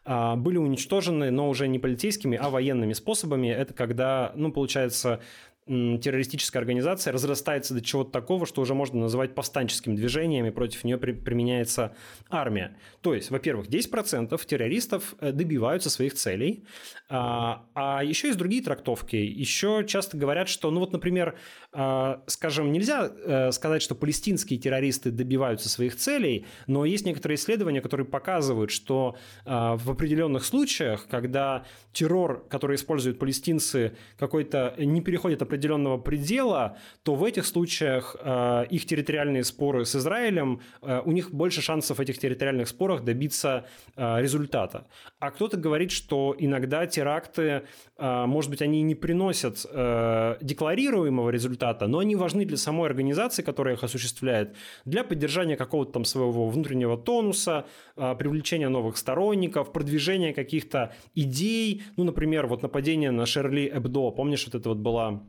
[0.06, 3.48] а, были уничтожены, но уже не полицейскими, а военными способами.
[3.48, 5.20] Это когда, ну, получается,
[5.68, 10.98] террористическая организация разрастается до чего-то такого, что уже можно называть повстанческим движением, и против нее
[11.00, 11.96] при, применяется
[12.30, 12.78] армия.
[13.02, 16.66] То есть, во-первых, 10% террористов э, добиваются своих целей,
[17.10, 19.16] а, а еще есть другие трактовки.
[19.16, 21.36] Еще часто говорят, что, ну вот, например,
[21.72, 27.82] а, скажем, нельзя э, сказать, что палестинские террористы добиваются своих целей, но есть некоторые исследования,
[27.82, 35.98] которые показывают, что в определенных случаях, когда террор, который используют палестинцы, какой-то не переходит определенного
[35.98, 41.62] предела, то в этих случаях э, их территориальные споры с Израилем, э, у них больше
[41.62, 44.88] шансов в этих территориальных спорах добиться э, результата.
[45.20, 47.64] А кто-то говорит, что иногда теракты,
[47.98, 53.44] э, может быть, они не приносят э, декларируемого результата, но они важны для самой организации,
[53.44, 60.34] которая их осуществляет, для поддержания какого-то там своего внутреннего тонуса, э, привлечения новых сторонников, продвижения
[60.34, 61.84] каких-то идей.
[61.98, 65.24] Ну, например, вот нападение на Шерли Эбдо, помнишь, вот это вот была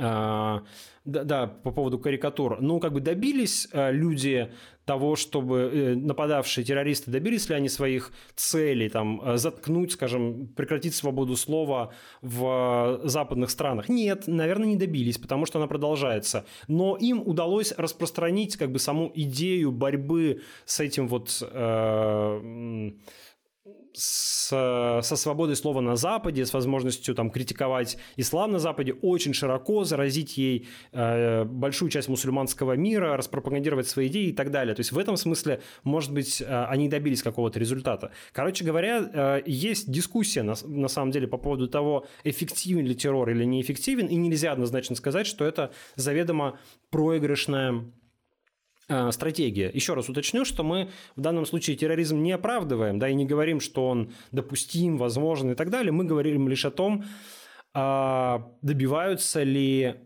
[0.00, 2.60] да, да, по поводу карикатур.
[2.60, 4.52] Ну, как бы добились а, люди
[4.84, 10.94] того, чтобы э, нападавшие террористы, добились ли они своих целей, там, а, заткнуть, скажем, прекратить
[10.94, 13.88] свободу слова в западных странах?
[13.88, 16.44] Нет, наверное, не добились, потому что она продолжается.
[16.68, 21.42] Но им удалось распространить как бы саму идею борьбы с этим вот...
[21.50, 22.90] Э,
[23.92, 24.48] с,
[25.02, 30.36] со свободой слова на Западе, с возможностью там, критиковать ислам на Западе очень широко, заразить
[30.36, 34.74] ей э, большую часть мусульманского мира, распропагандировать свои идеи и так далее.
[34.74, 38.12] То есть в этом смысле, может быть, э, они добились какого-то результата.
[38.32, 43.30] Короче говоря, э, есть дискуссия на, на самом деле по поводу того, эффективен ли террор
[43.30, 46.58] или неэффективен, и нельзя однозначно сказать, что это заведомо
[46.90, 47.99] проигрышная Э,
[49.12, 49.70] стратегия.
[49.72, 53.60] Еще раз уточню, что мы в данном случае терроризм не оправдываем, да, и не говорим,
[53.60, 55.92] что он допустим, возможен и так далее.
[55.92, 57.04] Мы говорим лишь о том,
[57.72, 59.96] а, добиваются ли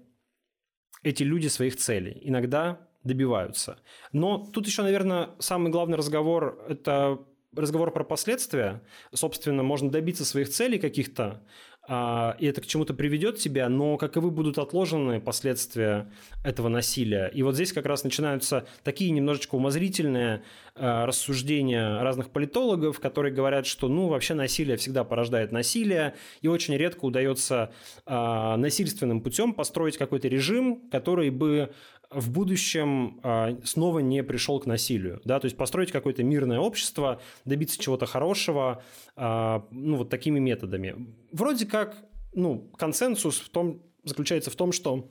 [1.03, 2.19] эти люди своих целей.
[2.23, 3.79] Иногда добиваются.
[4.13, 7.19] Но тут еще, наверное, самый главный разговор– это
[7.55, 8.83] разговор про последствия.
[9.13, 11.43] Собственно, можно добиться своих целей каких-то,
[11.87, 16.11] и это к чему-то приведет тебя, но каковы будут отложенные последствия
[16.43, 17.29] этого насилия.
[17.29, 20.43] И вот здесь как раз начинаются такие немножечко умозрительные
[20.77, 26.77] а, рассуждения разных политологов, которые говорят, что ну вообще насилие всегда порождает насилие, и очень
[26.77, 27.73] редко удается
[28.07, 31.73] а, насильственным путем построить какой-то режим, который бы
[32.15, 35.21] в будущем а, снова не пришел к насилию.
[35.25, 35.41] Да?
[35.41, 38.83] То есть построить какое-то мирное общество, добиться чего-то хорошего,
[39.17, 41.15] а, ну, вот такими методами.
[41.33, 41.97] Вроде как
[42.35, 45.09] ну, консенсус в том, заключается в том, что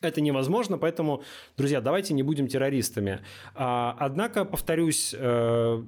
[0.00, 1.22] это невозможно, поэтому,
[1.56, 3.20] друзья, давайте не будем террористами.
[3.54, 5.82] А, однако, повторюсь, э,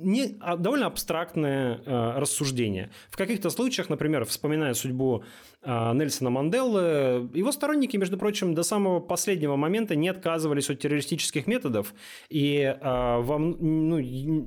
[0.00, 2.90] не, а довольно абстрактное э, рассуждение.
[3.10, 5.24] В каких-то случаях, например, вспоминая судьбу
[5.62, 11.46] э, Нельсона Манделлы, его сторонники, между прочим, до самого последнего момента не отказывались от террористических
[11.46, 11.94] методов.
[12.28, 14.00] И э, вам, ну,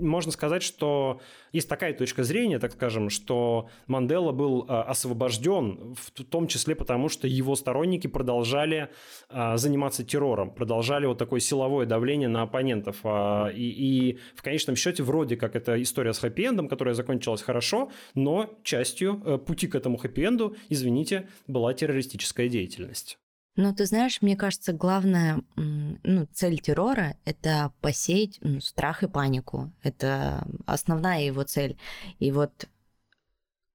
[0.06, 1.20] можно сказать, что
[1.52, 7.10] есть такая точка зрения, так скажем, что Манделла был э, освобожден, в том числе потому,
[7.10, 8.89] что его сторонники продолжали
[9.30, 12.97] э, заниматься террором, продолжали вот такое силовое давление на оппонентов.
[13.04, 17.92] Э, и, и в конечном счете вроде как это история с хэппи-эндом, которая закончилась хорошо,
[18.16, 23.18] но частью э, пути к этому хэппи-энду, извините, была террористическая деятельность.
[23.56, 29.74] Ну, ты знаешь, мне кажется, главная ну, цель террора– это посеять ну, страх и панику.
[29.84, 31.78] Это основная его цель.
[32.20, 32.70] И вот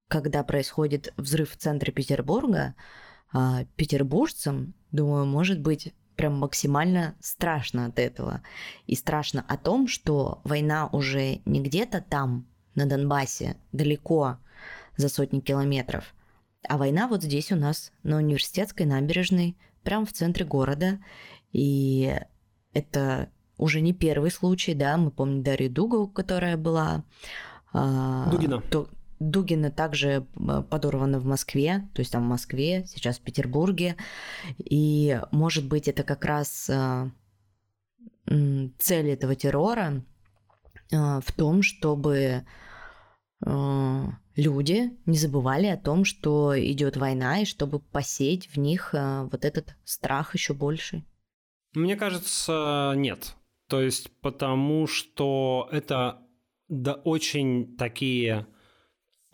[0.07, 2.73] когда происходит взрыв в центре Петербурга,
[3.31, 8.41] а, петербуржцам, думаю, может быть прям максимально страшно от этого.
[8.87, 14.37] И страшно о том, что война уже не где-то там, на Донбассе, далеко,
[14.97, 16.13] за сотни километров,
[16.67, 20.99] а война вот здесь у нас, на университетской набережной, прямо в центре города.
[21.51, 22.17] И
[22.73, 27.03] это уже не первый случай, да, мы помним Дарью Дугу, которая была...
[27.71, 28.61] А, Дугина.
[28.61, 28.89] То,
[29.19, 30.25] Дугина также
[30.69, 33.95] подорваны в Москве, то есть там в Москве, сейчас в Петербурге.
[34.57, 36.69] И, может быть, это как раз
[38.25, 40.03] цель этого террора
[40.89, 42.45] в том, чтобы
[44.35, 49.75] люди не забывали о том, что идет война, и чтобы посеять в них вот этот
[49.83, 51.05] страх еще больше.
[51.73, 53.35] Мне кажется, нет.
[53.67, 56.21] То есть потому что это
[56.67, 58.47] да, очень такие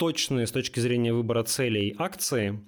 [0.01, 2.59] точные с точки зрения выбора целей акции,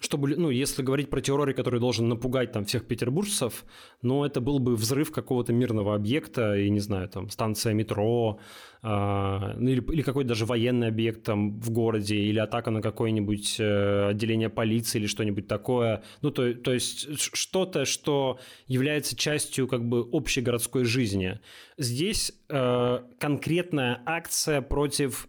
[0.00, 3.64] чтобы, ну, если говорить про терроре, который должен напугать там всех петербуржцев,
[4.00, 8.40] ну, это был бы взрыв какого-то мирного объекта, и, не знаю, там, станция метро,
[8.82, 14.08] э, или, или какой-то даже военный объект там в городе, или атака на какое-нибудь э,
[14.08, 16.02] отделение полиции или что-нибудь такое.
[16.22, 21.38] Ну, то, то есть что-то, что является частью как бы общей городской жизни.
[21.76, 25.28] Здесь э, конкретная акция против...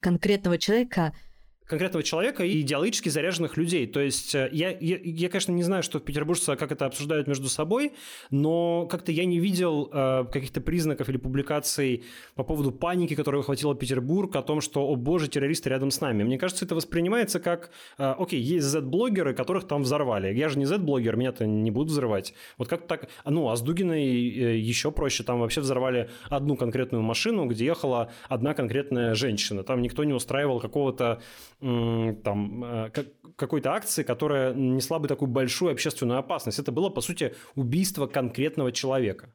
[0.00, 1.14] Конкретного человека–
[1.70, 3.86] конкретного человека и идеологически заряженных людей.
[3.86, 7.28] То есть э, я, я, я конечно, не знаю, что в петербуржцы как это обсуждают
[7.28, 7.92] между собой,
[8.30, 12.02] но как-то я не видел э, каких-то признаков или публикаций
[12.34, 16.24] по поводу паники, которая охватила Петербург, о том, что, о боже, террористы рядом с нами.
[16.24, 20.34] Мне кажется, это воспринимается как, э, окей, есть Z-блогеры, которых там взорвали.
[20.34, 22.34] Я же не Z-блогер, меня-то не будут взрывать.
[22.58, 25.22] Вот как так, ну, а с Дугиной э, еще проще.
[25.22, 29.62] Там вообще взорвали одну конкретную машину, где ехала одна конкретная женщина.
[29.62, 31.20] Там никто не устраивал какого-то
[31.60, 32.90] там, э,
[33.36, 36.58] какой-то акции, которая несла бы такую большую общественную опасность.
[36.58, 39.34] Это было, по сути, убийство конкретного человека.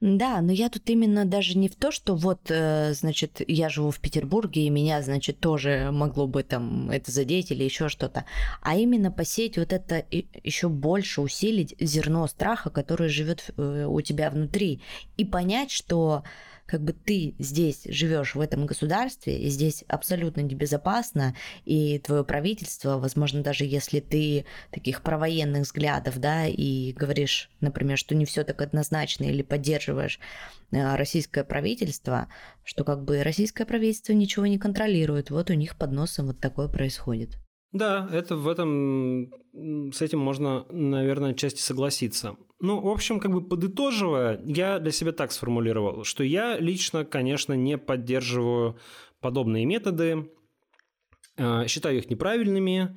[0.00, 3.90] Да, но я тут именно даже не в то, что вот, э, значит, я живу
[3.90, 8.26] в Петербурге, и меня, значит, тоже могло бы там это задеть или еще что-то,
[8.60, 14.30] а именно посеять вот это еще больше усилить зерно страха, которое живет э, у тебя
[14.30, 14.82] внутри,
[15.16, 16.22] и понять, что
[16.66, 22.98] как бы ты здесь живешь в этом государстве, и здесь абсолютно небезопасно, и твое правительство,
[22.98, 28.62] возможно, даже если ты таких провоенных взглядов, да, и говоришь, например, что не все так
[28.62, 30.18] однозначно, или поддерживаешь
[30.70, 32.28] э, российское правительство,
[32.64, 36.68] что как бы российское правительство ничего не контролирует, вот у них под носом вот такое
[36.68, 37.43] происходит.
[37.74, 39.32] Да, это в этом,
[39.92, 42.36] с этим можно, наверное, отчасти согласиться.
[42.60, 47.52] Ну, в общем, как бы подытоживая, я для себя так сформулировал, что я лично, конечно,
[47.54, 48.78] не поддерживаю
[49.20, 50.30] подобные методы,
[51.36, 52.96] а, считаю их неправильными,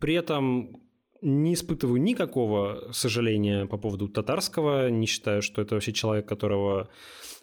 [0.00, 0.82] при этом
[1.22, 6.88] не испытываю никакого сожаления по поводу татарского, не считаю, что это вообще человек, которого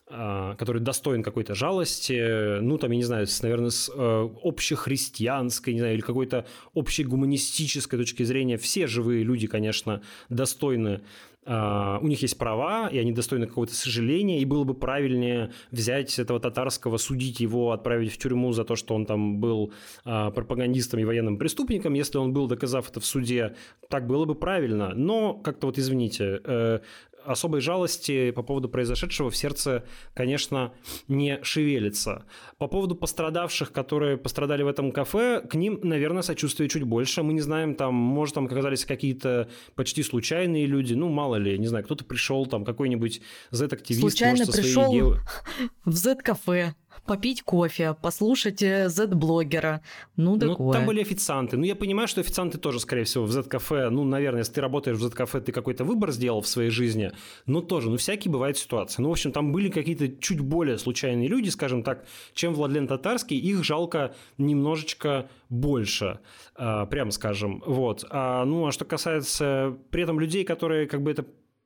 [0.06, 5.80] который достоин какой-то жалости, ну, там, я не знаю, с, наверное, с э, общехристианской, не
[5.80, 8.58] знаю, или какой-то общей гуманистической точки зрения.
[8.58, 11.02] Все живые люди, конечно, достойны
[11.46, 16.18] Uh, у них есть права, и они достойны какого-то сожаления, и было бы правильнее взять
[16.18, 19.74] этого татарского, судить его, отправить в тюрьму за то, что он там был
[20.06, 23.58] uh, пропагандистом и военным преступником, если он был, доказав это в суде,
[23.90, 24.94] так было бы правильно.
[24.96, 26.82] Но как-то вот, извините, uh,
[27.26, 30.74] особой жалости по поводу произошедшего в сердце, конечно,
[31.08, 32.26] не шевелится.
[32.58, 37.24] По поводу пострадавших, которые пострадали в этом кафе, к ним, наверное, сочувствие чуть больше.
[37.24, 41.68] Мы не знаем, там, может, там оказались какие-то почти случайные люди, ну, мало ли, не
[41.68, 43.22] знаю, кто-то пришел, там, какой-нибудь
[43.52, 45.02] Z-активист, Случайно может, пришел своей...
[45.86, 46.76] в Z-кафе
[47.06, 49.82] попить кофе, послушать э, Z-блогера.
[50.16, 50.68] Ну, такое.
[50.68, 51.58] Ну, там были официанты.
[51.58, 54.98] Ну, я понимаю, что официанты тоже, скорее всего, в Z-кафе, ну, наверное, если ты работаешь
[54.98, 57.12] в Z-кафе, ты какой-то выбор сделал в своей жизни,
[57.46, 59.02] но тоже, ну, всякие бывают ситуации.
[59.02, 63.38] Ну, в общем, там были какие-то чуть более случайные люди, скажем так, чем Владлен Татарский,
[63.38, 66.20] их жалко немножечко больше,
[66.56, 68.06] а, прямо скажем, вот.
[68.10, 71.26] А, ну, а что касается при этом людей, которые как бы это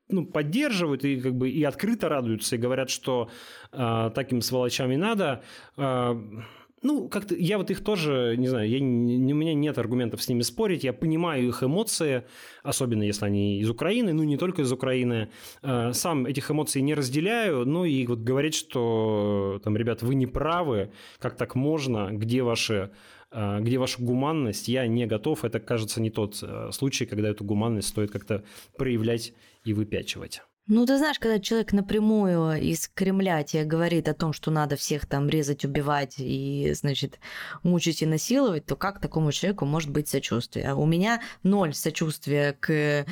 [0.09, 3.29] ну, поддерживают и как бы и открыто радуются и говорят, что
[3.71, 5.43] э, таким сволочам и надо.
[5.77, 6.15] Э,
[6.83, 10.29] ну, как-то я вот их тоже, не знаю, я, не, у меня нет аргументов с
[10.29, 12.23] ними спорить, я понимаю их эмоции,
[12.63, 15.29] особенно если они из Украины, ну, не только из Украины.
[15.63, 20.27] Э, сам этих эмоций не разделяю, ну, и вот говорить, что, там, ребят, вы не
[20.27, 22.91] правы, как так можно, где ваши
[23.31, 25.43] где ваша гуманность, я не готов.
[25.43, 28.43] Это, кажется, не тот случай, когда эту гуманность стоит как-то
[28.77, 29.33] проявлять
[29.65, 30.41] и выпячивать.
[30.69, 35.05] Ну, ты знаешь, когда человек напрямую из Кремля тебе говорит о том, что надо всех
[35.05, 37.19] там резать, убивать и, значит,
[37.63, 40.73] мучить и насиловать, то как такому человеку может быть сочувствие?
[40.73, 43.05] У меня ноль сочувствия к Э,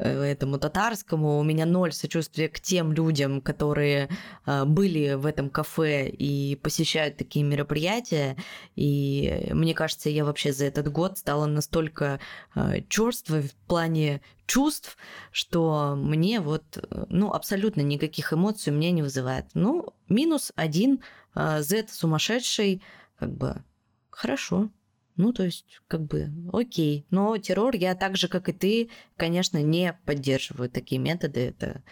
[0.00, 1.38] этому татарскому.
[1.38, 4.08] У меня ноль сочувствия к тем людям, которые
[4.44, 8.36] э, были в этом кафе и посещают такие мероприятия.
[8.74, 12.20] И мне кажется, я вообще за этот год стала настолько
[12.54, 14.96] э, черствой в плане чувств,
[15.32, 16.64] что мне вот,
[17.08, 19.46] ну, абсолютно никаких эмоций у меня не вызывает.
[19.54, 21.00] Ну, минус один
[21.34, 22.82] Z сумасшедший,
[23.18, 23.62] как бы
[24.10, 24.70] хорошо.
[25.16, 27.06] Ну, то есть, как бы, окей.
[27.10, 31.40] Но террор я так же, как и ты, конечно, не поддерживаю такие методы.
[31.40, 31.82] Это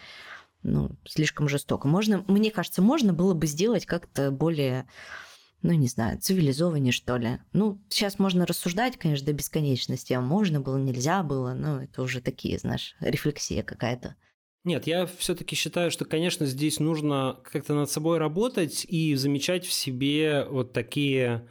[0.65, 1.87] ну, слишком жестоко.
[1.87, 4.87] Можно, мне кажется, можно было бы сделать как-то более,
[5.61, 7.39] ну, не знаю, цивилизованнее, что ли.
[7.53, 12.19] Ну, сейчас можно рассуждать, конечно, до бесконечности, а можно было, нельзя было, ну, это уже
[12.21, 14.15] такие, знаешь, рефлексия какая-то.
[14.63, 19.71] Нет, я все-таки считаю, что, конечно, здесь нужно как-то над собой работать и замечать в
[19.71, 21.47] себе вот такие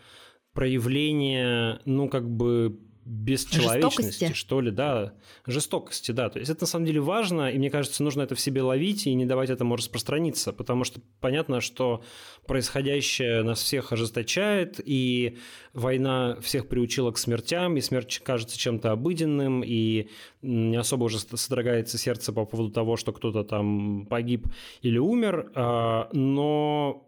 [0.55, 5.13] проявления, ну, как бы бесчеловечности, что ли, да,
[5.47, 6.31] жестокости, да.
[6.31, 9.07] То есть это на самом деле важно, и мне кажется, нужно это в себе ловить
[9.07, 12.03] и не давать этому распространиться, потому что понятно, что
[12.47, 15.39] происходящее нас всех ожесточает, и
[15.75, 20.09] война всех приучила к смертям, и смерть кажется чем-то обыденным, и
[20.41, 24.47] не особо уже содрогается сердце по поводу того, что кто-то там погиб
[24.81, 27.07] или умер, а, но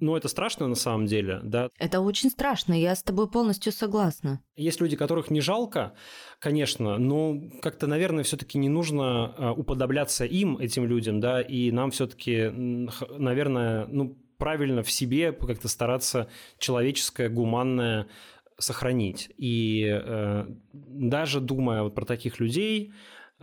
[0.00, 1.68] ну, это страшно на самом деле, да.
[1.78, 4.40] Это очень страшно, я с тобой полностью согласна.
[4.56, 5.94] Есть люди, которых не жалко,
[6.40, 11.90] конечно, но как-то, наверное, все-таки не нужно а, уподобляться им, этим людям, да, и нам
[11.90, 12.50] все-таки,
[13.18, 16.28] наверное, ну, правильно в себе как-то стараться
[16.58, 18.08] человеческое, гуманное
[18.58, 19.30] сохранить.
[19.36, 22.92] И э, даже думая вот про таких людей,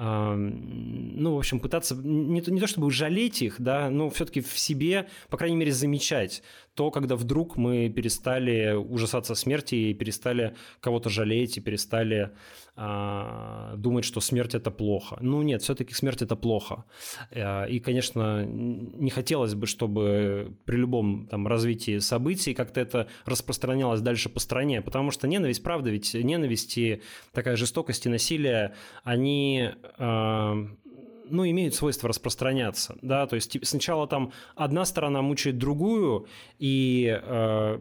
[0.03, 4.57] ну, в общем, пытаться не то, не то чтобы жалеть их, да, но все-таки в
[4.57, 6.41] себе, по крайней мере, замечать
[6.73, 12.31] то, когда вдруг мы перестали ужасаться смерти и перестали кого-то жалеть и перестали
[12.77, 15.17] а, думать, что смерть это плохо.
[15.19, 16.85] Ну нет, все-таки смерть это плохо.
[17.31, 23.99] А, и, конечно, не хотелось бы, чтобы при любом там развитии событий как-то это распространялось
[23.99, 27.01] дальше по стране, потому что ненависть, правда, ведь ненависть и
[27.33, 28.73] такая жестокость и насилие,
[29.03, 36.27] они а, ну, имеют свойство распространяться, да, то есть сначала там одна сторона мучает другую,
[36.59, 37.79] и э,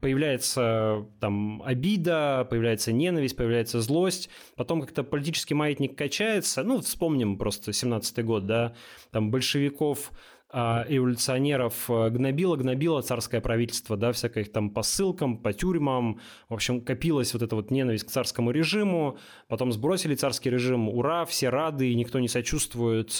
[0.00, 7.70] появляется там обида, появляется ненависть, появляется злость, потом как-то политический маятник качается, ну, вспомним просто
[7.70, 8.74] 17-й год, да,
[9.10, 10.10] там большевиков
[10.56, 16.20] а, революционеров э, гнобило, гнобило царское правительство, да, всякое их там по ссылкам, по тюрьмам.
[16.48, 19.18] В общем, копилась вот эта вот ненависть к царскому режиму.
[19.48, 23.18] Потом сбросили царский режим, ура, все рады, и никто не сочувствует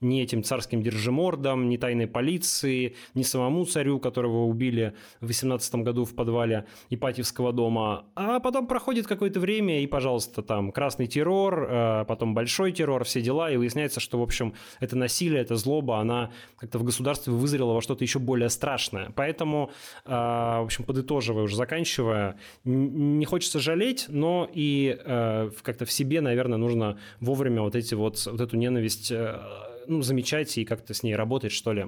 [0.00, 6.04] ни этим царским держимордам, ни тайной полиции, ни самому царю, которого убили в 18 году
[6.04, 8.04] в подвале Ипатьевского дома.
[8.14, 13.20] А потом проходит какое-то время, и, пожалуйста, там красный террор, э, потом большой террор, все
[13.20, 17.72] дела, и выясняется, что, в общем, это насилие, это злоба, она как-то в государстве вызрело
[17.72, 19.12] во что-то еще более страшное.
[19.16, 19.70] Поэтому,
[20.04, 26.20] а, в общем, подытоживая, уже заканчивая, не хочется жалеть, но и э, как-то в себе,
[26.20, 29.40] наверное, нужно вовремя вот эти вот, вот эту ненависть э,
[29.86, 31.86] ну, замечать и как-то с ней работать, что ли.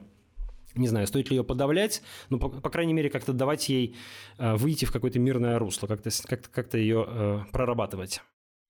[0.74, 3.94] Не знаю, стоит ли ее подавлять, но, по, по крайней мере, как-то давать ей
[4.38, 8.22] э, выйти в какое-то мирное русло, как-то как как ее прорабатывать.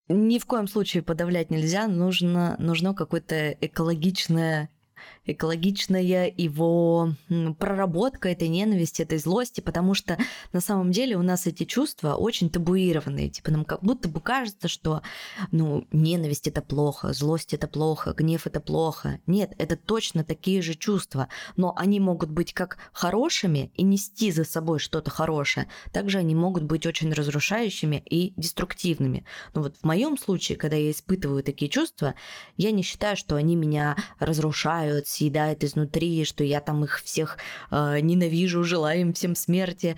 [0.08, 4.68] Ни в коем случае подавлять нельзя, нужно, нужно какое-то экологичное
[5.24, 7.14] экологичная его
[7.58, 10.18] проработка этой ненависти, этой злости, потому что
[10.52, 13.30] на самом деле у нас эти чувства очень табуированные.
[13.30, 15.02] Типа нам как будто бы кажется, что
[15.50, 19.20] ну, ненависть это плохо, злость это плохо, гнев это плохо.
[19.26, 24.44] Нет, это точно такие же чувства, но они могут быть как хорошими и нести за
[24.44, 29.24] собой что-то хорошее, также они могут быть очень разрушающими и деструктивными.
[29.54, 32.14] Но вот в моем случае, когда я испытываю такие чувства,
[32.56, 37.38] я не считаю, что они меня разрушают, съедает изнутри, что я там их всех
[37.70, 39.96] э, ненавижу, желаю им всем смерти.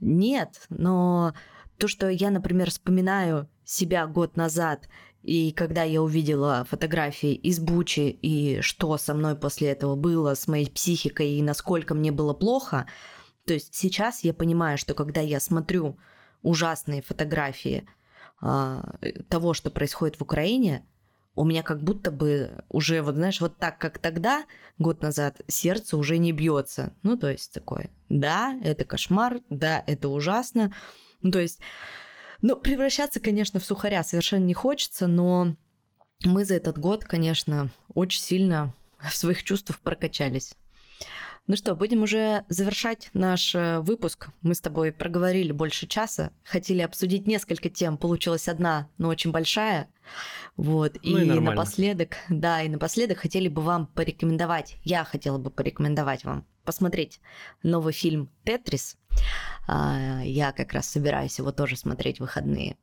[0.00, 1.34] Нет, но
[1.78, 4.88] то, что я, например, вспоминаю себя год назад,
[5.22, 10.46] и когда я увидела фотографии из Бучи и что со мной после этого было, с
[10.46, 12.86] моей психикой и насколько мне было плохо,
[13.44, 15.98] то есть сейчас я понимаю, что когда я смотрю
[16.42, 17.88] ужасные фотографии
[18.40, 18.82] э,
[19.28, 20.86] того, что происходит в Украине,
[21.36, 24.44] у меня как будто бы уже, вот знаешь, вот так, как тогда,
[24.78, 26.94] год назад, сердце уже не бьется.
[27.02, 30.74] Ну, то есть такое, да, это кошмар, да, это ужасно.
[31.20, 31.60] Ну, то есть,
[32.40, 35.54] ну, превращаться, конечно, в сухаря совершенно не хочется, но
[36.24, 40.54] мы за этот год, конечно, очень сильно в своих чувствах прокачались.
[41.46, 44.30] Ну что, будем уже завершать наш э, выпуск.
[44.42, 49.88] Мы с тобой проговорили больше часа, хотели обсудить несколько тем, получилась одна, но очень большая.
[50.56, 55.50] Вот, ну и, и напоследок, да, и напоследок хотели бы вам порекомендовать, я хотела бы
[55.50, 57.20] порекомендовать вам посмотреть
[57.62, 58.96] новый фильм «Тетрис».
[59.68, 62.76] А, я как раз собираюсь его тоже смотреть в выходные.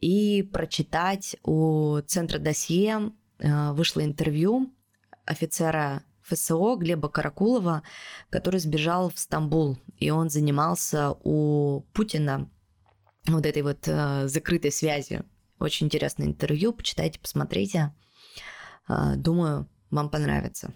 [0.00, 3.12] И прочитать у Центра досье
[3.42, 4.72] а, вышло интервью
[5.26, 7.82] офицера ФСО Глеба Каракулова,
[8.30, 12.50] который сбежал в Стамбул, и он занимался у Путина
[13.26, 15.26] вот этой вот э, закрытой связью.
[15.58, 17.94] Очень интересное интервью, почитайте, посмотрите.
[18.88, 20.72] Э, думаю, вам понравится.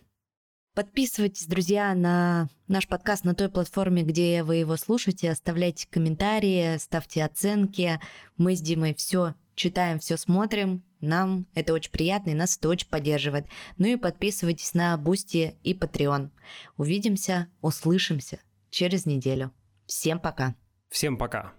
[0.74, 5.30] Подписывайтесь, друзья, на наш подкаст на той платформе, где вы его слушаете.
[5.30, 8.00] Оставляйте комментарии, ставьте оценки.
[8.36, 10.82] Мы с Димой все читаем, все смотрим.
[11.00, 13.46] Нам это очень приятно и нас это очень поддерживает.
[13.76, 16.30] Ну и подписывайтесь на Boosty и Patreon.
[16.76, 18.38] Увидимся, услышимся
[18.70, 19.52] через неделю.
[19.86, 20.54] Всем пока.
[20.88, 21.52] Всем пока.